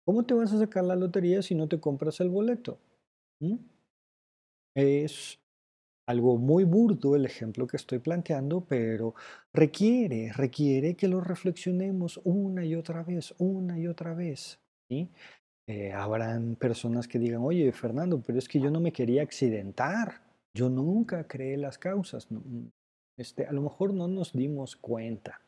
¿Cómo 0.05 0.25
te 0.25 0.33
vas 0.33 0.53
a 0.53 0.59
sacar 0.59 0.83
la 0.83 0.95
lotería 0.95 1.41
si 1.41 1.55
no 1.55 1.67
te 1.67 1.79
compras 1.79 2.19
el 2.19 2.29
boleto? 2.29 2.79
¿Mm? 3.39 3.57
Es 4.75 5.39
algo 6.07 6.37
muy 6.37 6.63
burdo 6.63 7.15
el 7.15 7.25
ejemplo 7.25 7.67
que 7.67 7.77
estoy 7.77 7.99
planteando, 7.99 8.65
pero 8.65 9.15
requiere, 9.53 10.31
requiere 10.33 10.95
que 10.95 11.07
lo 11.07 11.21
reflexionemos 11.21 12.19
una 12.23 12.65
y 12.65 12.75
otra 12.75 13.03
vez, 13.03 13.33
una 13.37 13.79
y 13.79 13.87
otra 13.87 14.13
vez. 14.13 14.59
¿sí? 14.89 15.09
Eh, 15.67 15.93
habrán 15.93 16.55
personas 16.55 17.07
que 17.07 17.19
digan, 17.19 17.41
oye, 17.41 17.71
Fernando, 17.71 18.21
pero 18.21 18.37
es 18.37 18.49
que 18.49 18.59
yo 18.59 18.69
no 18.69 18.81
me 18.81 18.91
quería 18.91 19.23
accidentar, 19.23 20.21
yo 20.53 20.69
nunca 20.69 21.25
creé 21.25 21.55
las 21.57 21.77
causas, 21.77 22.29
no, 22.29 22.41
este, 23.17 23.45
a 23.45 23.51
lo 23.51 23.61
mejor 23.61 23.93
no 23.93 24.07
nos 24.07 24.33
dimos 24.33 24.75
cuenta. 24.75 25.41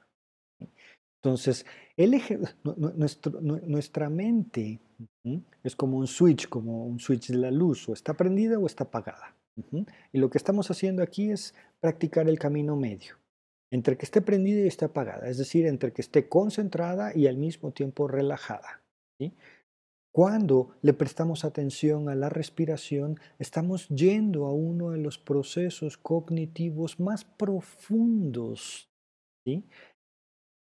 Entonces, 1.22 1.66
el 1.98 2.14
eje- 2.14 2.38
nu- 2.64 2.76
nu- 2.78 2.94
nuestro- 2.96 3.42
nu- 3.42 3.62
nuestra 3.66 4.10
mente 4.10 4.80
es 5.64 5.76
como 5.76 5.98
un 5.98 6.08
switch, 6.08 6.48
como 6.48 6.86
un 6.86 7.00
switch 7.00 7.30
de 7.30 7.38
la 7.38 7.52
luz, 7.52 7.90
o 7.90 7.94
está 7.94 8.14
prendida 8.14 8.60
o 8.60 8.66
está 8.68 8.84
apagada. 8.84 9.36
Y 10.12 10.20
lo 10.20 10.30
que 10.30 10.38
estamos 10.38 10.70
haciendo 10.70 11.02
aquí 11.02 11.32
es 11.32 11.56
practicar 11.80 12.28
el 12.30 12.38
camino 12.38 12.76
medio, 12.76 13.16
entre 13.72 13.98
que 13.98 14.06
esté 14.06 14.22
prendida 14.22 14.62
y 14.62 14.68
esté 14.68 14.86
apagada, 14.86 15.28
es 15.28 15.38
decir, 15.38 15.66
entre 15.66 15.94
que 15.94 16.02
esté 16.02 16.28
concentrada 16.30 17.16
y 17.16 17.28
al 17.28 17.38
mismo 17.38 17.72
tiempo 17.72 18.08
relajada. 18.08 18.84
¿sí? 19.18 19.34
Cuando 20.16 20.70
le 20.82 20.94
prestamos 20.94 21.44
atención 21.44 22.08
a 22.08 22.16
la 22.16 22.30
respiración, 22.30 23.20
estamos 23.38 23.90
yendo 23.90 24.46
a 24.46 24.54
uno 24.54 24.92
de 24.92 24.98
los 24.98 25.18
procesos 25.18 25.98
cognitivos 25.98 27.02
más 27.02 27.26
profundos. 27.26 28.90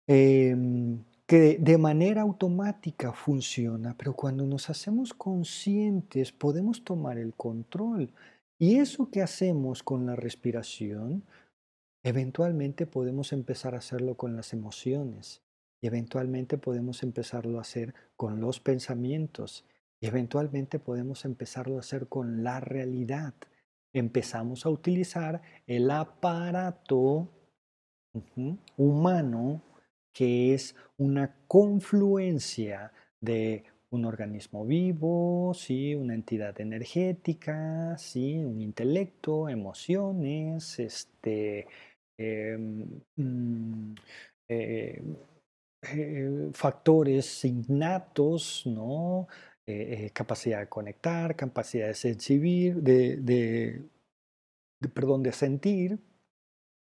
Em, 0.08 1.04
que 1.28 1.58
de 1.60 1.78
manera 1.78 2.22
automática 2.22 3.12
funciona, 3.12 3.94
pero 3.96 4.14
cuando 4.14 4.44
nos 4.46 4.68
hacemos 4.68 5.14
conscientes 5.14 6.32
podemos 6.32 6.82
tomar 6.82 7.16
el 7.16 7.32
control. 7.32 8.12
Y 8.58 8.78
eso 8.78 9.12
que 9.12 9.22
hacemos 9.22 9.84
con 9.84 10.06
la 10.06 10.16
respiración, 10.16 11.24
eventualmente 12.02 12.84
podemos 12.84 13.32
empezar 13.32 13.76
a 13.76 13.78
hacerlo 13.78 14.16
con 14.16 14.34
las 14.34 14.52
emociones 14.52 15.45
eventualmente 15.86 16.58
podemos 16.58 17.02
empezarlo 17.02 17.58
a 17.58 17.62
hacer 17.62 17.94
con 18.16 18.40
los 18.40 18.60
pensamientos 18.60 19.64
Y 20.00 20.06
eventualmente 20.06 20.78
podemos 20.78 21.24
empezarlo 21.24 21.76
a 21.76 21.80
hacer 21.80 22.08
con 22.08 22.44
la 22.44 22.60
realidad. 22.60 23.34
Empezamos 23.92 24.66
a 24.66 24.68
utilizar 24.68 25.40
el 25.66 25.90
aparato 25.90 27.30
humano 28.76 29.62
que 30.12 30.54
es 30.54 30.74
una 30.96 31.36
confluencia 31.46 32.92
de 33.20 33.64
un 33.90 34.04
organismo 34.04 34.64
vivo, 34.64 35.52
¿sí? 35.54 35.94
una 35.94 36.14
entidad 36.14 36.58
energética, 36.60 37.96
¿sí? 37.98 38.36
un 38.44 38.60
intelecto, 38.60 39.48
emociones, 39.48 40.78
este, 40.78 41.66
em, 42.18 43.00
mm, 43.16 43.94
eh, 44.48 45.02
eh, 45.94 46.50
factores 46.52 47.44
innatos, 47.44 48.64
¿no? 48.66 49.28
Eh, 49.66 50.10
capacidad 50.12 50.60
de 50.60 50.68
conectar, 50.68 51.34
capacidad 51.34 51.88
de 51.88 51.94
sentir, 51.94 52.76
de, 52.76 53.82
perdón, 54.94 55.22
de 55.22 55.32
sentir, 55.32 55.98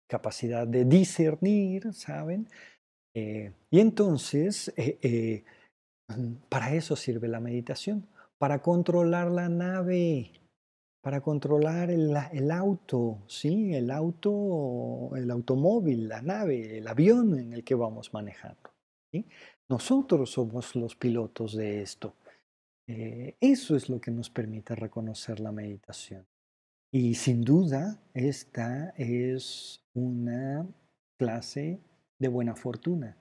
capacidad 0.10 0.68
de 0.68 0.86
discernir, 0.86 1.93
¿saben? 1.93 2.47
y 3.16 3.80
entonces, 3.80 4.74
para 6.49 6.74
eso 6.74 6.95
sirve 6.95 7.28
la 7.28 7.39
meditación, 7.39 8.08
para 8.39 8.60
controlar 8.60 9.30
la 9.30 9.49
nave, 9.49 10.32
para 11.04 11.20
controlar 11.20 11.91
el, 11.91 12.51
auto, 12.51 13.20
¿sí? 13.28 13.76
El 13.76 13.91
auto, 13.91 15.12
el 15.18 15.30
automóvil, 15.32 16.08
la 16.08 16.22
nave, 16.22 16.78
el 16.78 16.88
avión 16.88 17.38
en 17.38 17.51
el 17.51 17.66
que 17.66 17.76
vamos 17.76 18.14
manejando. 18.14 18.62
Nosotros 19.70 20.32
somos 20.32 20.76
los 20.76 20.95
pilotos 20.95 21.55
de 21.55 21.82
esto. 21.82 22.16
Eh, 22.88 23.36
eso 23.39 23.76
es 23.76 23.89
lo 23.89 23.99
que 23.99 24.11
nos 24.11 24.30
permite 24.30 24.76
reconocer 24.76 25.39
la 25.39 25.51
meditación. 25.51 26.26
Y 26.91 27.16
sin 27.16 27.41
duda, 27.41 27.99
esta 28.14 28.93
es 28.97 29.82
una 29.93 30.68
clase 31.18 31.80
de 32.20 32.28
buena 32.28 32.55
fortuna 32.55 33.18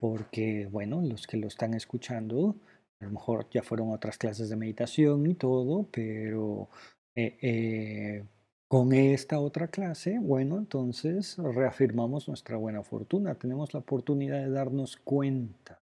porque, 0.00 0.66
bueno, 0.66 1.02
los 1.02 1.26
que 1.26 1.36
lo 1.36 1.46
están 1.46 1.74
escuchando, 1.74 2.56
a 3.00 3.04
lo 3.04 3.10
mejor 3.12 3.48
ya 3.50 3.62
fueron 3.62 3.92
otras 3.92 4.16
clases 4.16 4.48
de 4.48 4.56
meditación 4.56 5.26
y 5.26 5.34
todo, 5.34 5.86
pero 5.92 6.70
eh, 7.14 7.38
eh, 7.42 8.24
con 8.70 8.92
esta 8.92 9.40
otra 9.40 9.66
clase, 9.66 10.20
bueno, 10.20 10.56
entonces 10.56 11.36
reafirmamos 11.38 12.28
nuestra 12.28 12.56
buena 12.56 12.84
fortuna, 12.84 13.34
tenemos 13.34 13.74
la 13.74 13.80
oportunidad 13.80 14.38
de 14.38 14.48
darnos 14.48 14.96
cuenta. 14.96 15.80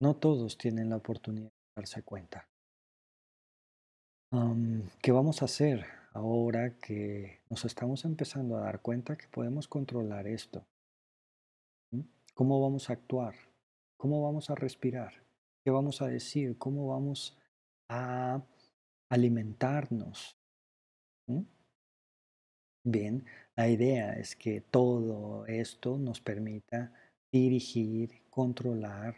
No 0.00 0.16
todos 0.16 0.56
tienen 0.56 0.88
la 0.88 0.96
oportunidad 0.96 1.50
de 1.50 1.82
darse 1.82 2.02
cuenta. 2.02 2.48
¿Qué 5.02 5.12
vamos 5.12 5.42
a 5.42 5.44
hacer 5.44 5.84
ahora 6.14 6.78
que 6.78 7.40
nos 7.50 7.66
estamos 7.66 8.06
empezando 8.06 8.56
a 8.56 8.62
dar 8.62 8.80
cuenta 8.80 9.18
que 9.18 9.28
podemos 9.28 9.68
controlar 9.68 10.26
esto? 10.26 10.64
¿Cómo 12.32 12.62
vamos 12.62 12.88
a 12.88 12.94
actuar? 12.94 13.34
¿Cómo 13.98 14.22
vamos 14.22 14.48
a 14.48 14.54
respirar? 14.54 15.12
¿Qué 15.62 15.70
vamos 15.70 16.00
a 16.00 16.06
decir? 16.06 16.56
¿Cómo 16.56 16.86
vamos 16.88 17.36
a 17.90 18.40
alimentarnos? 19.10 20.38
¿Mm? 21.28 21.42
Bien, 22.84 23.24
la 23.56 23.68
idea 23.68 24.12
es 24.14 24.36
que 24.36 24.60
todo 24.60 25.44
esto 25.46 25.98
nos 25.98 26.20
permita 26.20 26.92
dirigir, 27.32 28.22
controlar, 28.30 29.16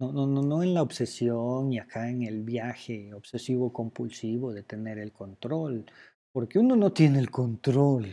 no, 0.00 0.12
no, 0.12 0.26
no, 0.26 0.62
en 0.62 0.74
la 0.74 0.82
obsesión 0.82 1.72
y 1.72 1.78
acá 1.78 2.10
en 2.10 2.24
el 2.24 2.42
viaje 2.42 3.14
obsesivo 3.14 3.72
compulsivo 3.72 4.52
de 4.52 4.64
tener 4.64 4.98
el 4.98 5.12
control, 5.12 5.86
porque 6.32 6.58
uno 6.58 6.74
no 6.74 6.92
tiene 6.92 7.20
el 7.20 7.30
control. 7.30 8.08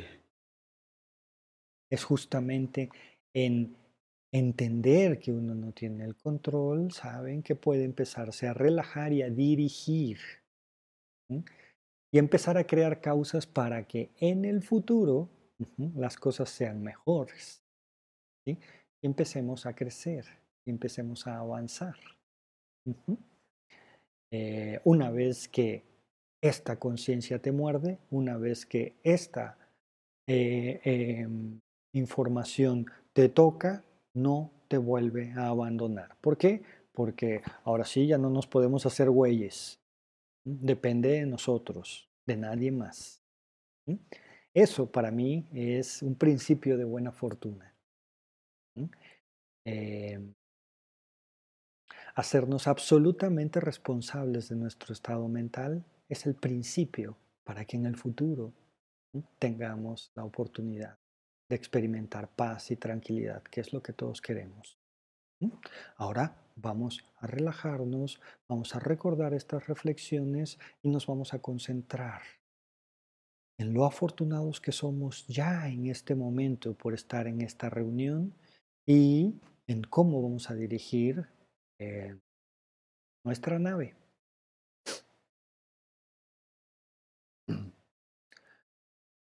Es 1.90 2.04
justamente 2.04 2.90
en 3.34 3.76
entender 4.32 5.20
que 5.20 5.32
uno 5.32 5.56
no 5.56 5.72
tiene 5.72 6.06
el 6.06 6.16
control, 6.16 6.92
saben 6.92 7.42
que 7.42 7.56
puede 7.56 7.84
empezarse 7.84 8.48
a 8.48 8.54
relajar 8.54 9.12
y 9.12 9.24
a 9.24 9.30
dirigir. 9.30 10.20
Y 12.14 12.18
empezar 12.18 12.58
a 12.58 12.66
crear 12.66 13.00
causas 13.00 13.48
para 13.48 13.88
que 13.88 14.12
en 14.20 14.46
el 14.46 14.62
futuro 14.62 15.30
las 15.96 16.18
cosas 16.18 16.50
sean 16.50 16.82
mejores. 16.84 17.64
Y 18.46 18.58
empecemos 19.02 19.66
a 19.66 19.74
crecer, 19.74 20.26
empecemos 20.66 21.28
a 21.28 21.40
avanzar. 21.40 21.96
Eh, 24.32 24.80
una 24.84 25.12
vez 25.12 25.48
que 25.48 25.84
esta 26.42 26.78
conciencia 26.78 27.40
te 27.40 27.52
muerde, 27.52 28.00
una 28.10 28.38
vez 28.38 28.66
que 28.66 28.96
esta 29.04 29.58
eh, 30.28 30.80
em, 30.84 31.60
información 31.94 32.86
te 33.14 33.30
toca, 33.30 33.84
no 34.14 34.52
te 34.68 34.78
vuelve 34.78 35.34
a 35.34 35.48
abandonar. 35.48 36.16
¿Por 36.22 36.38
qué? 36.38 36.64
Porque 36.94 37.42
ahora 37.64 37.86
sí 37.86 38.08
ya 38.08 38.18
no 38.18 38.30
nos 38.30 38.48
podemos 38.48 38.86
hacer 38.86 39.10
güeyes. 39.10 39.81
Depende 40.44 41.10
de 41.10 41.26
nosotros, 41.26 42.10
de 42.26 42.38
nadie 42.38 42.72
más. 42.72 43.22
Eso 44.54 44.92
para 44.92 45.12
mí 45.12 45.48
es 45.54 46.02
un 46.02 46.16
principio 46.16 46.78
de 46.78 46.84
buena 46.84 47.12
fortuna. 47.12 47.74
Em, 49.64 50.34
hacernos 52.16 52.68
absolutamente 52.68 53.60
responsables 53.60 54.50
de 54.50 54.56
nuestro 54.56 54.94
estado 54.94 55.28
mental 55.28 55.86
es 56.10 56.26
el 56.26 56.36
principio 56.36 57.18
para 57.44 57.66
que 57.66 57.78
en 57.78 57.86
el 57.86 57.96
futuro 57.96 58.52
tengamos 59.40 60.12
la 60.16 60.24
oportunidad 60.24 60.98
de 61.50 61.56
experimentar 61.56 62.30
paz 62.30 62.72
y 62.72 62.78
tranquilidad, 62.78 63.44
que 63.44 63.62
es 63.62 63.74
lo 63.74 63.84
que 63.84 63.94
todos 63.94 64.22
queremos. 64.22 64.81
Ahora 65.96 66.36
vamos 66.56 67.04
a 67.20 67.28
relajarnos, 67.28 68.20
vamos 68.48 68.76
a 68.76 68.80
recordar 68.80 69.34
estas 69.34 69.68
reflexiones 69.68 70.60
y 70.84 70.90
nos 70.90 71.08
vamos 71.08 71.34
a 71.34 71.40
concentrar 71.40 72.22
en 73.58 73.74
lo 73.74 73.86
afortunados 73.86 74.60
que 74.60 74.72
somos 74.72 75.28
ya 75.28 75.68
en 75.68 75.88
este 75.88 76.16
momento 76.16 76.74
por 76.74 76.94
estar 76.94 77.28
en 77.28 77.42
esta 77.42 77.70
reunión 77.70 78.34
y 78.86 79.40
en 79.68 79.84
cómo 79.84 80.22
vamos 80.22 80.50
a 80.50 80.56
dirigir 80.56 81.28
eh, 81.80 82.16
nuestra 83.24 83.60
nave. 83.60 83.96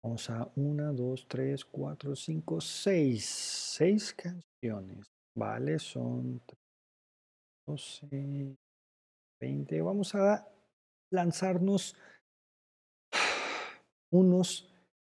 Vamos 0.03 0.31
a 0.31 0.49
una, 0.55 0.93
dos, 0.93 1.27
tres, 1.27 1.65
cuatro, 1.65 2.15
cinco, 2.15 2.61
seis. 2.61 3.25
Seis 3.25 4.15
canciones. 4.15 5.16
Vale, 5.37 5.79
son 5.79 6.41
12, 7.67 8.57
20. 9.39 9.83
Vamos 9.83 10.15
a 10.15 10.49
lanzarnos 11.11 11.95
unos 14.11 14.67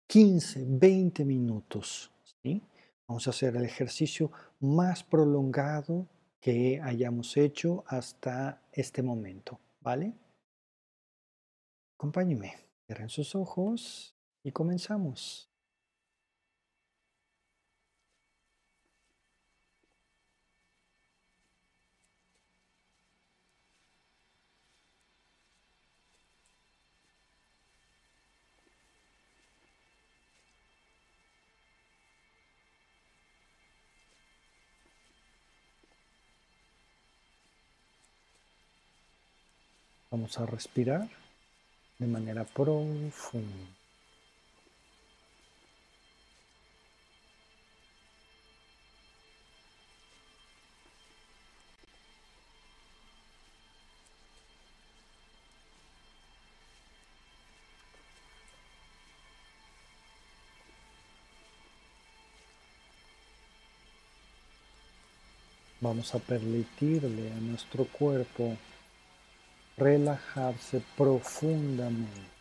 15, 0.08 0.66
20 0.68 1.26
minutos. 1.26 2.12
¿sí? 2.42 2.60
Vamos 3.08 3.28
a 3.28 3.30
hacer 3.30 3.56
el 3.56 3.66
ejercicio 3.66 4.32
más 4.62 5.04
prolongado 5.04 6.08
que 6.40 6.82
hayamos 6.82 7.38
hecho 7.38 7.84
hasta 7.86 8.64
este 8.72 9.04
momento. 9.04 9.60
¿Vale? 9.80 10.12
Acompáñenme. 12.00 12.56
Cierren 12.88 13.10
sus 13.10 13.36
ojos. 13.36 14.16
Y 14.44 14.52
comenzamos. 14.52 15.52
Vamos 40.16 40.40
a 40.40 40.46
respirar 40.46 41.10
de 42.00 42.08
manera 42.08 42.46
profunda. 42.46 43.68
Vamos 65.82 66.16
a 66.16 66.20
permitirle 66.20 67.34
a 67.34 67.36
nuestro 67.42 67.84
cuerpo 67.84 68.58
relajarse 69.78 70.82
profundamente. 70.98 72.36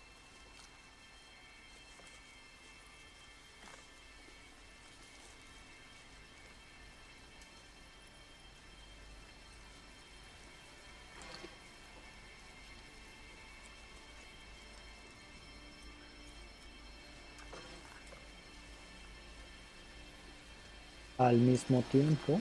Al 21.17 21.37
mismo 21.37 21.83
tiempo, 21.91 22.41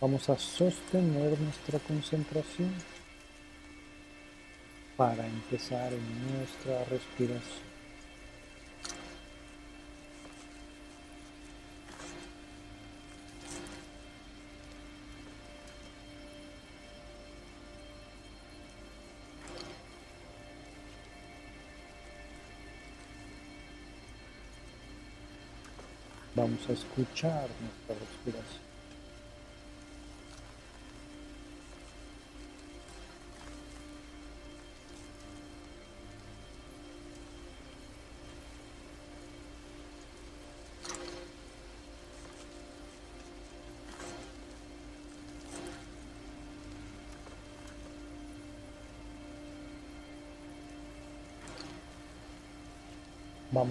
vamos 0.00 0.28
a 0.28 0.38
sostener 0.38 1.40
nuestra 1.40 1.78
concentración 1.80 2.70
para 5.00 5.26
empezar 5.26 5.90
en 5.94 6.36
nuestra 6.36 6.84
respiración. 6.84 7.40
Vamos 26.34 26.68
a 26.68 26.72
escuchar 26.74 27.48
nuestra 27.62 28.06
respiración. 28.06 28.69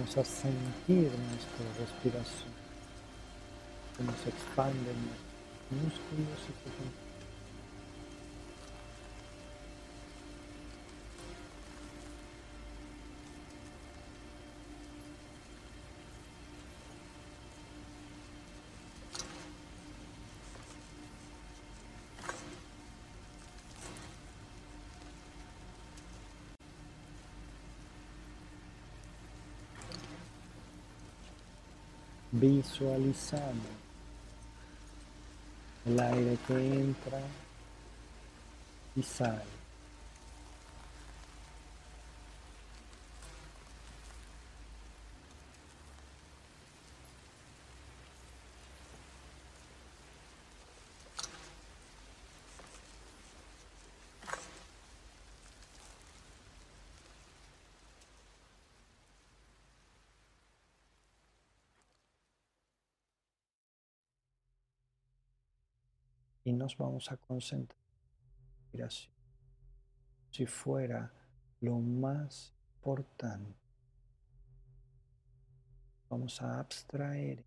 Vamos 0.00 0.16
a 0.16 0.24
sentir 0.24 1.12
nuestra 1.12 1.68
respiración, 1.78 2.48
cómo 3.98 4.12
se 4.24 4.30
expanden 4.30 4.96
los 4.96 5.20
músculos 5.76 6.40
y 6.48 7.09
visualizando 32.40 33.68
el 35.84 36.00
aire 36.00 36.38
que 36.46 36.54
entra 36.54 37.20
y 38.96 39.02
sale. 39.02 39.59
Y 66.50 66.52
nos 66.52 66.76
vamos 66.76 67.12
a 67.12 67.16
concentrar 67.16 67.78
si 70.32 70.46
fuera 70.46 71.12
lo 71.60 71.78
más 71.78 72.52
importante. 72.74 73.54
Vamos 76.08 76.42
a 76.42 76.58
abstraer 76.58 77.44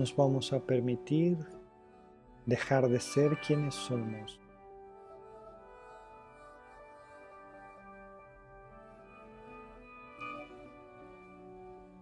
nos 0.00 0.16
vamos 0.16 0.50
a 0.54 0.58
permitir 0.58 1.36
dejar 2.46 2.88
de 2.88 2.98
ser 2.98 3.38
quienes 3.40 3.74
somos. 3.74 4.40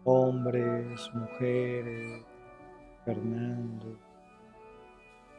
Hombres, 0.05 1.13
mujeres, 1.13 2.25
Fernando, 3.05 3.99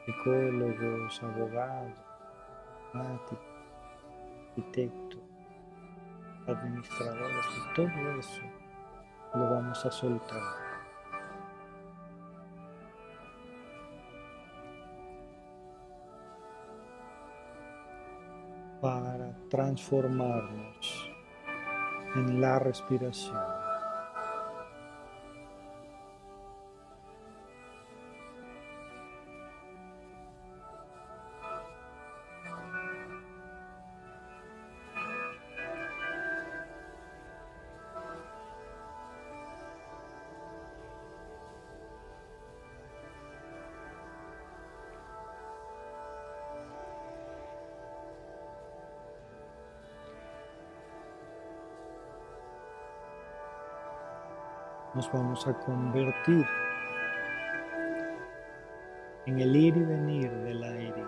psicólogos, 0.05 1.23
abogados, 1.23 1.97
arquitectos, 4.51 5.21
administradores, 6.45 7.45
y 7.55 7.73
todo 7.73 8.19
eso 8.19 8.41
lo 9.33 9.49
vamos 9.49 9.85
a 9.85 9.91
soltar. 9.91 10.68
Para 18.81 19.35
transformarnos 19.49 21.11
en 22.15 22.41
la 22.41 22.59
respiración. 22.59 23.58
Nos 54.99 55.13
vamos 55.13 55.47
a 55.47 55.53
convertir 55.53 56.45
en 59.27 59.39
el 59.39 59.55
ir 59.55 59.77
y 59.77 59.83
venir 59.85 60.29
del 60.29 60.61
aire. 60.61 61.05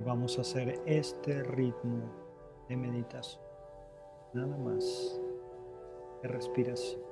Vamos 0.00 0.36
a 0.38 0.40
hacer 0.40 0.82
este 0.84 1.44
ritmo 1.44 2.10
de 2.68 2.76
meditación, 2.76 3.44
nada 4.32 4.56
más 4.56 5.20
de 6.22 6.28
respiración. 6.28 7.07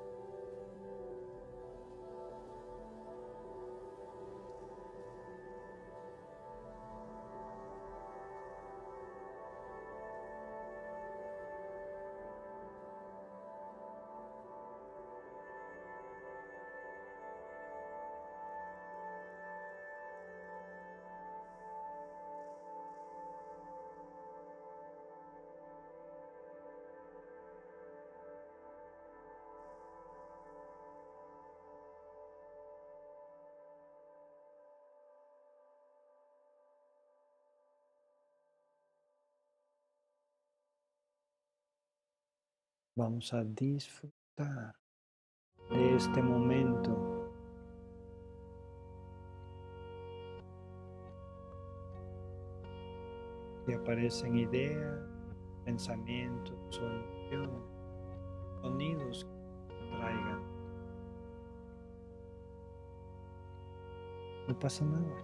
Vamos 42.99 43.31
a 43.35 43.45
disfrutar 43.45 44.75
de 45.69 45.97
este 45.97 46.23
momento. 46.23 47.31
Y 53.69 53.75
aparecen 53.75 54.39
ideas, 54.39 54.99
pensamientos 55.67 56.81
sonidos 58.63 59.27
que 59.69 59.97
traigan. 59.99 60.43
No 64.49 64.59
pasa 64.59 64.87
nada. 64.87 65.23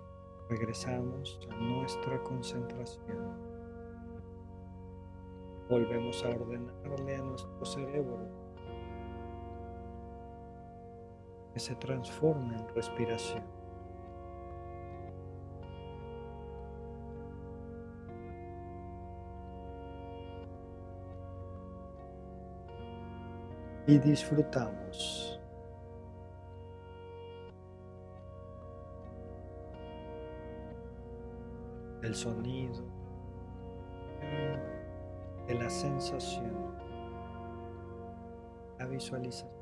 Regresamos 0.51 1.41
a 1.51 1.55
nuestra 1.57 2.23
concentración 2.23 3.52
volvemos 5.73 6.23
a 6.23 6.29
ordenarle 6.29 7.17
a 7.17 7.23
nuestro 7.23 7.65
cerebro 7.65 8.29
que 11.55 11.61
se 11.61 11.75
transforme 11.77 12.57
en 12.57 12.69
respiración. 12.75 13.43
Y 23.87 23.99
disfrutamos. 23.99 25.41
El 32.03 32.15
sonido 32.15 32.85
de 35.47 35.55
la 35.55 35.71
sensación, 35.71 36.53
la 38.79 38.87
visualización. 38.87 39.62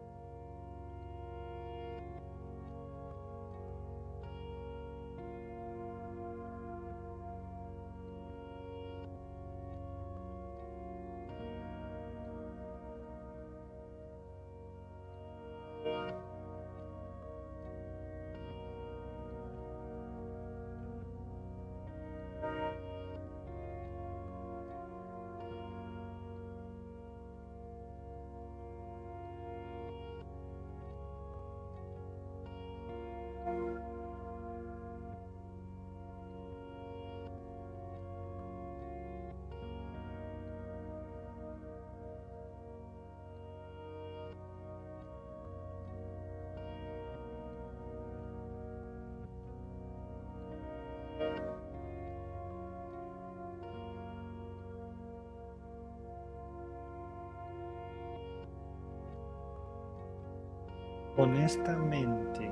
Honestamente 61.31 62.51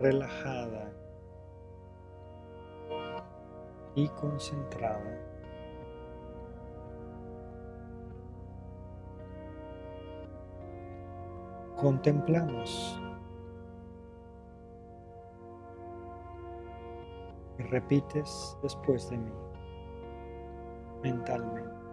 relajada 0.00 0.92
y 3.94 4.08
concentrada. 4.08 5.20
Contemplamos 11.80 13.00
y 17.58 17.62
repites 17.62 18.56
después 18.62 19.08
de 19.10 19.18
mí 19.18 19.32
mentalmente. 21.02 21.83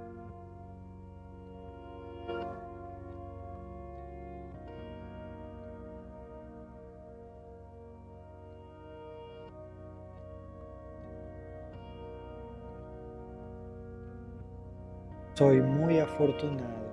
Soy 15.41 15.59
muy 15.59 15.97
afortunado. 15.97 16.91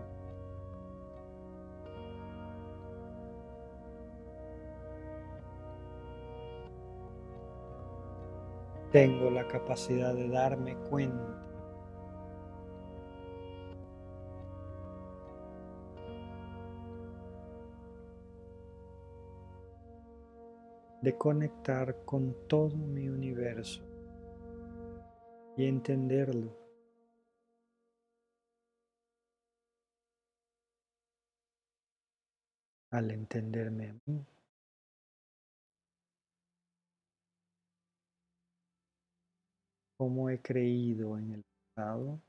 Tengo 8.90 9.28
la 9.28 9.46
capacidad 9.46 10.14
de 10.14 10.30
darme 10.30 10.78
cuenta 10.88 11.44
de 21.02 21.18
conectar 21.18 22.02
con 22.06 22.34
todo 22.48 22.74
mi 22.74 23.10
universo 23.10 23.82
y 25.54 25.66
entenderlo. 25.66 26.57
Al 32.90 33.10
entenderme 33.10 33.90
a 33.90 33.94
mí, 34.06 34.26
como 39.96 40.30
he 40.30 40.40
creído 40.40 41.18
en 41.18 41.32
el 41.34 41.44
pasado, 41.74 42.20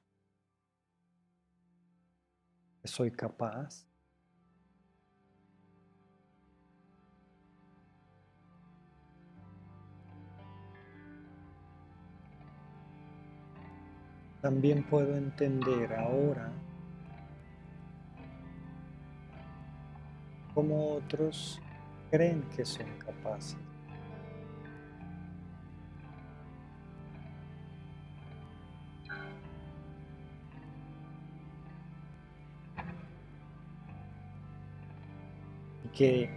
soy 2.83 3.11
capaz 3.11 3.89
También 14.41 14.83
puedo 14.83 15.17
entender 15.17 15.93
ahora 15.93 16.49
cómo 20.53 20.95
otros 20.95 21.61
creen 22.11 22.43
que 22.55 22.65
son 22.65 22.87
capaces. 22.97 23.57
Y 35.85 35.87
que 35.89 36.29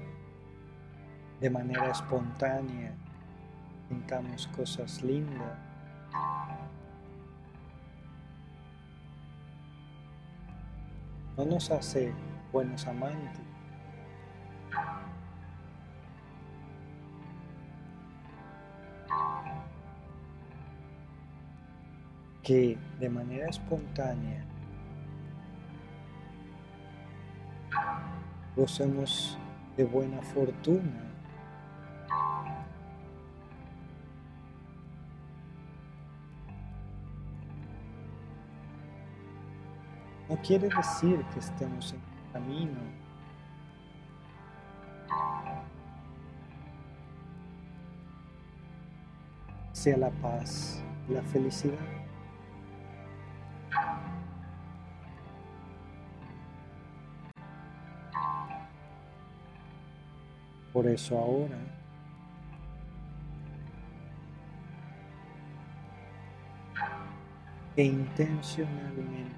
de 1.41 1.51
manera 1.51 1.91
espontánea 1.91 2.95
pintamos 3.89 4.47
cosas 4.49 5.03
lindas 5.03 5.59
no 11.37 11.45
nos 11.45 11.71
hace 11.71 12.13
buenos 12.53 12.87
amantes. 12.87 13.52
Que 22.43 22.77
de 22.99 23.09
manera 23.09 23.49
espontánea 23.49 24.45
gocemos 28.57 29.39
de 29.77 29.85
buena 29.85 30.21
fortuna 30.23 31.13
no 40.29 40.37
quiere 40.43 40.69
decir 40.69 41.23
que 41.33 41.39
estemos 41.39 41.93
en 41.93 42.01
camino. 42.33 42.81
Sea 49.73 49.97
la 49.97 50.11
paz 50.11 50.83
la 51.09 51.23
felicidad. 51.23 52.02
Por 60.83 60.91
eso 60.91 61.17
ahora. 61.17 61.59
E 67.77 67.85
intencionalmente. 67.85 69.31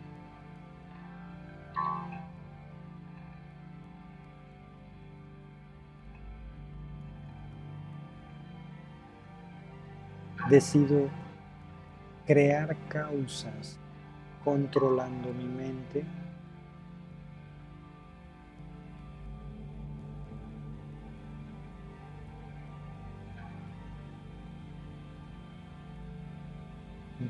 Decido 10.48 11.10
crear 12.26 12.74
causas 12.88 13.78
controlando 14.42 15.34
mi 15.34 15.44
mente 15.44 16.06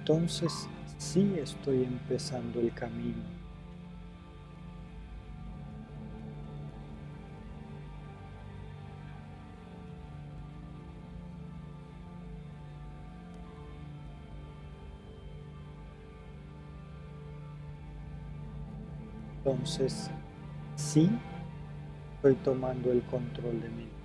entonces 0.07 0.69
sí 0.99 1.35
estoy 1.39 1.83
empezando 1.83 2.61
el 2.61 2.75
camino. 2.75 3.23
Entonces, 19.39 20.11
sí, 20.77 21.09
estoy 22.17 22.35
tomando 22.35 22.93
el 22.93 23.03
control 23.05 23.63
de 23.63 23.71
mí. 23.71 24.04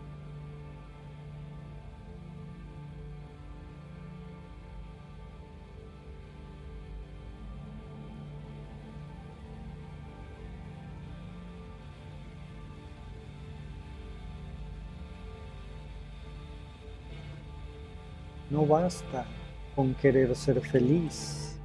No 18.49 18.65
basta 18.65 19.25
con 19.75 19.93
querer 19.93 20.35
ser 20.35 20.59
feliz. 20.59 21.59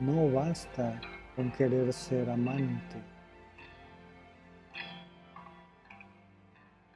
No 0.00 0.28
basta 0.32 1.00
con 1.36 1.52
querer 1.52 1.92
ser 1.92 2.28
amante. 2.28 3.00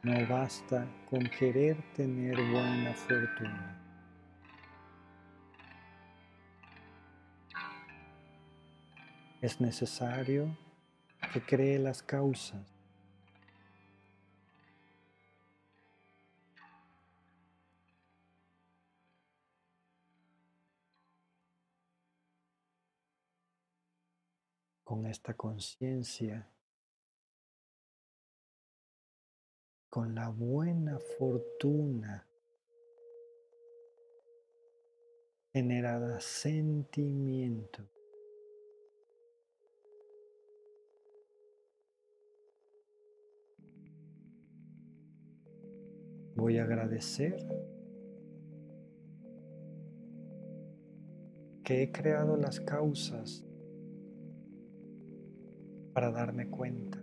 No 0.03 0.27
basta 0.29 0.89
con 1.09 1.21
querer 1.39 1.77
tener 1.95 2.35
buena 2.35 2.95
fortuna. 2.95 3.77
Es 9.41 9.61
necesario 9.61 10.57
que 11.33 11.41
cree 11.41 11.79
las 11.79 12.03
causas 12.03 12.70
con 24.91 25.07
esta 25.07 25.35
conciencia, 25.35 26.51
con 29.89 30.17
la 30.17 30.31
buena 30.31 30.99
fortuna 31.17 32.27
generada 35.53 36.19
sentimiento. 36.19 37.89
Voy 46.35 46.59
a 46.59 46.65
agradecer 46.65 47.37
que 51.63 51.85
he 51.85 51.93
creado 51.93 52.37
las 52.37 52.59
causas 52.59 53.47
para 56.01 56.13
darme 56.13 56.49
cuenta. 56.49 56.99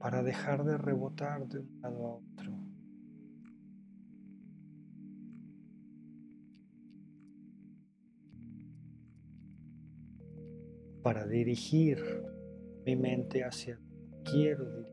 Para 0.00 0.24
dejar 0.24 0.64
de 0.64 0.76
rebotar 0.76 1.46
de 1.46 1.60
un 1.60 1.80
lado 1.80 2.06
a 2.06 2.14
otro. 2.16 2.52
Para 11.04 11.24
dirigir 11.28 11.98
mi 12.84 12.96
mente 12.96 13.44
hacia 13.44 13.78
quiero 14.24 14.64
dirigir. 14.64 14.88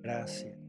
Gracias. 0.00 0.61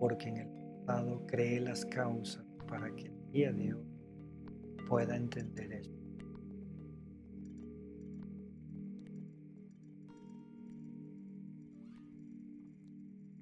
Porque 0.00 0.30
en 0.30 0.38
el 0.38 0.48
pasado 0.86 1.26
creé 1.26 1.60
las 1.60 1.84
causas 1.84 2.42
para 2.66 2.90
que 2.96 3.04
el 3.04 3.30
día 3.30 3.52
de 3.52 3.74
hoy 3.74 3.86
pueda 4.88 5.14
entender 5.14 5.72
esto. 5.72 5.94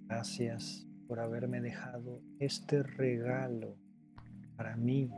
Gracias 0.09 0.84
por 1.06 1.20
haberme 1.20 1.61
dejado 1.61 2.20
este 2.40 2.82
regalo 2.82 3.76
para 4.56 4.76
mí. 4.76 5.09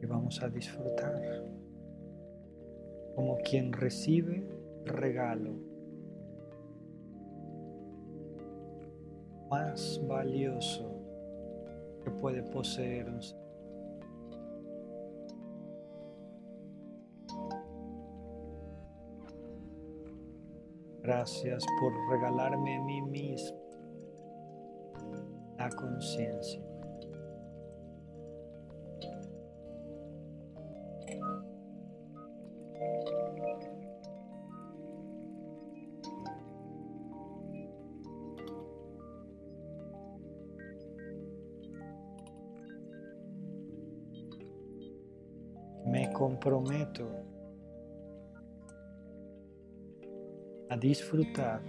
Y 0.00 0.06
vamos 0.06 0.42
a 0.42 0.48
disfrutar 0.48 1.49
como 3.14 3.38
quien 3.38 3.72
recibe 3.72 4.46
regalo 4.84 5.52
más 9.50 10.00
valioso 10.06 10.88
que 12.04 12.10
puede 12.12 12.42
poseer 12.42 13.08
un 13.08 13.22
ser. 13.22 13.40
Gracias 21.02 21.64
por 21.80 21.92
regalarme 22.10 22.76
a 22.76 22.82
mí 22.82 23.02
mismo 23.02 23.58
la 25.58 25.68
conciencia. 25.70 26.69
Comprometo 46.40 47.06
a 50.70 50.76
disfrutar 50.76 51.62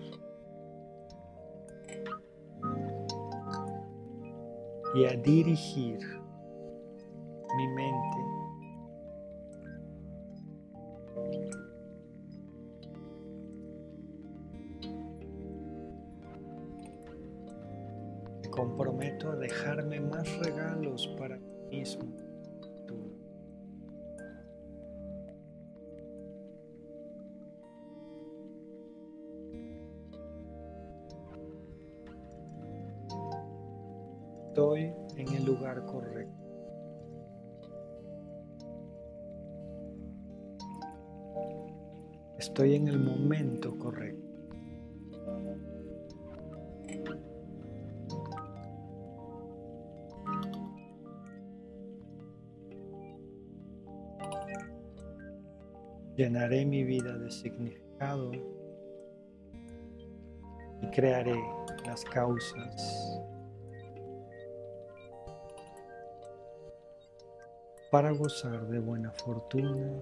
y 4.96 5.06
a 5.06 5.12
dirigir 5.18 6.00
Estoy 42.42 42.74
en 42.74 42.88
el 42.88 42.98
momento 42.98 43.78
correcto. 43.78 44.20
Llenaré 56.18 56.66
mi 56.66 56.84
vida 56.84 57.16
de 57.16 57.30
significado 57.30 58.32
y 58.34 58.42
crearé 60.96 61.40
las 61.86 62.04
causas 62.06 63.22
para 67.92 68.10
gozar 68.10 68.68
de 68.68 68.80
buena 68.80 69.12
fortuna 69.12 69.94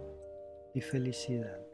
y 0.73 0.79
felicidad. 0.79 1.68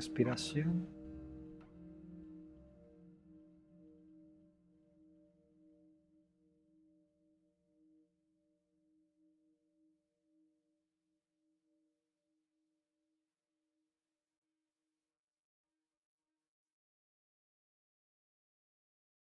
Respiración. 0.00 0.88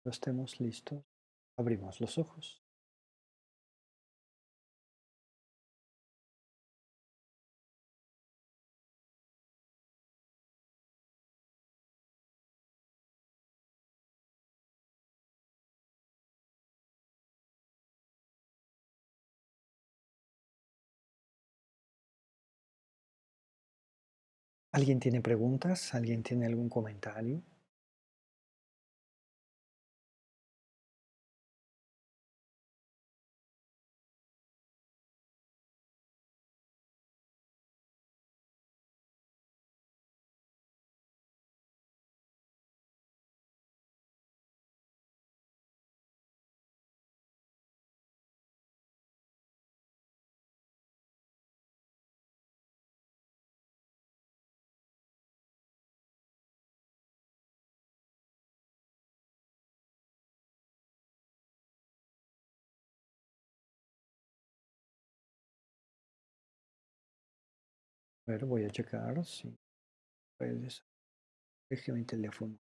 Estemos 0.06 0.60
listos, 0.60 1.04
abrimos 1.58 2.00
los 2.00 2.20
ojos. 2.20 2.71
¿Alguien 24.74 25.00
tiene 25.00 25.22
preguntas? 25.22 25.94
¿Alguien 25.94 26.24
tiene 26.24 26.46
algún 26.46 26.70
comentario? 26.70 27.42
A 68.32 68.36
ver, 68.36 68.46
voy 68.46 68.64
a 68.64 68.70
checar 68.70 69.26
si 69.26 69.54
puedes. 70.38 70.86
Mi 71.92 72.06
teléfono. 72.06 72.58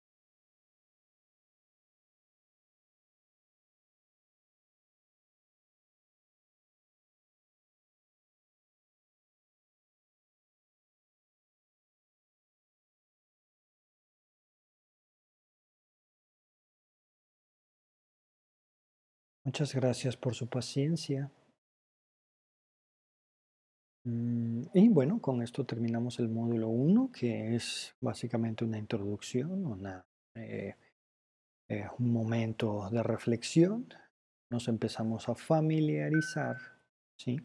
Muchas 19.45 19.73
gracias 19.73 20.17
por 20.17 20.35
su 20.35 20.47
paciencia. 20.49 21.31
Mm, 24.03 24.63
y 24.73 24.89
bueno, 24.89 25.21
con 25.21 25.41
esto 25.41 25.65
terminamos 25.65 26.19
el 26.19 26.29
módulo 26.29 26.69
1, 26.69 27.11
que 27.11 27.55
es 27.55 27.95
básicamente 28.01 28.65
una 28.65 28.79
introducción, 28.79 30.03
eh, 30.35 30.75
eh, 31.69 31.87
un 31.99 32.11
momento 32.11 32.89
de 32.89 33.03
reflexión. 33.03 33.87
Nos 34.49 34.67
empezamos 34.67 35.29
a 35.29 35.35
familiarizar 35.35 36.57
¿sí? 37.17 37.39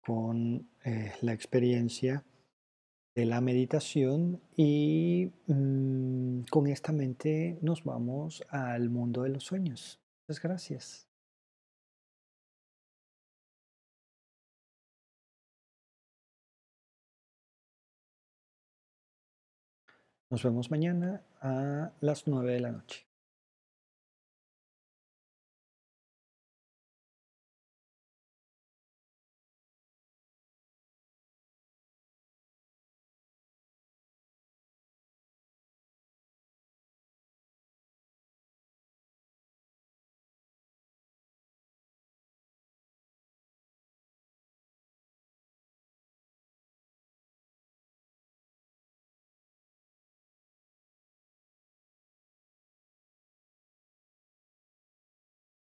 con 0.00 0.68
eh, 0.84 1.12
la 1.20 1.32
experiencia 1.32 2.24
de 3.14 3.26
la 3.26 3.42
meditación 3.42 4.40
y 4.56 5.30
mm, 5.46 6.44
con 6.50 6.66
esta 6.66 6.92
mente 6.92 7.58
nos 7.60 7.84
vamos 7.84 8.42
al 8.48 8.88
mundo 8.88 9.22
de 9.22 9.28
los 9.28 9.44
sueños. 9.44 10.00
Muchas 10.26 10.42
gracias. 10.42 11.11
Nos 20.32 20.44
vemos 20.44 20.70
mañana 20.70 21.20
a 21.42 21.90
las 22.00 22.26
9 22.26 22.54
de 22.54 22.60
la 22.60 22.72
noche. 22.72 23.04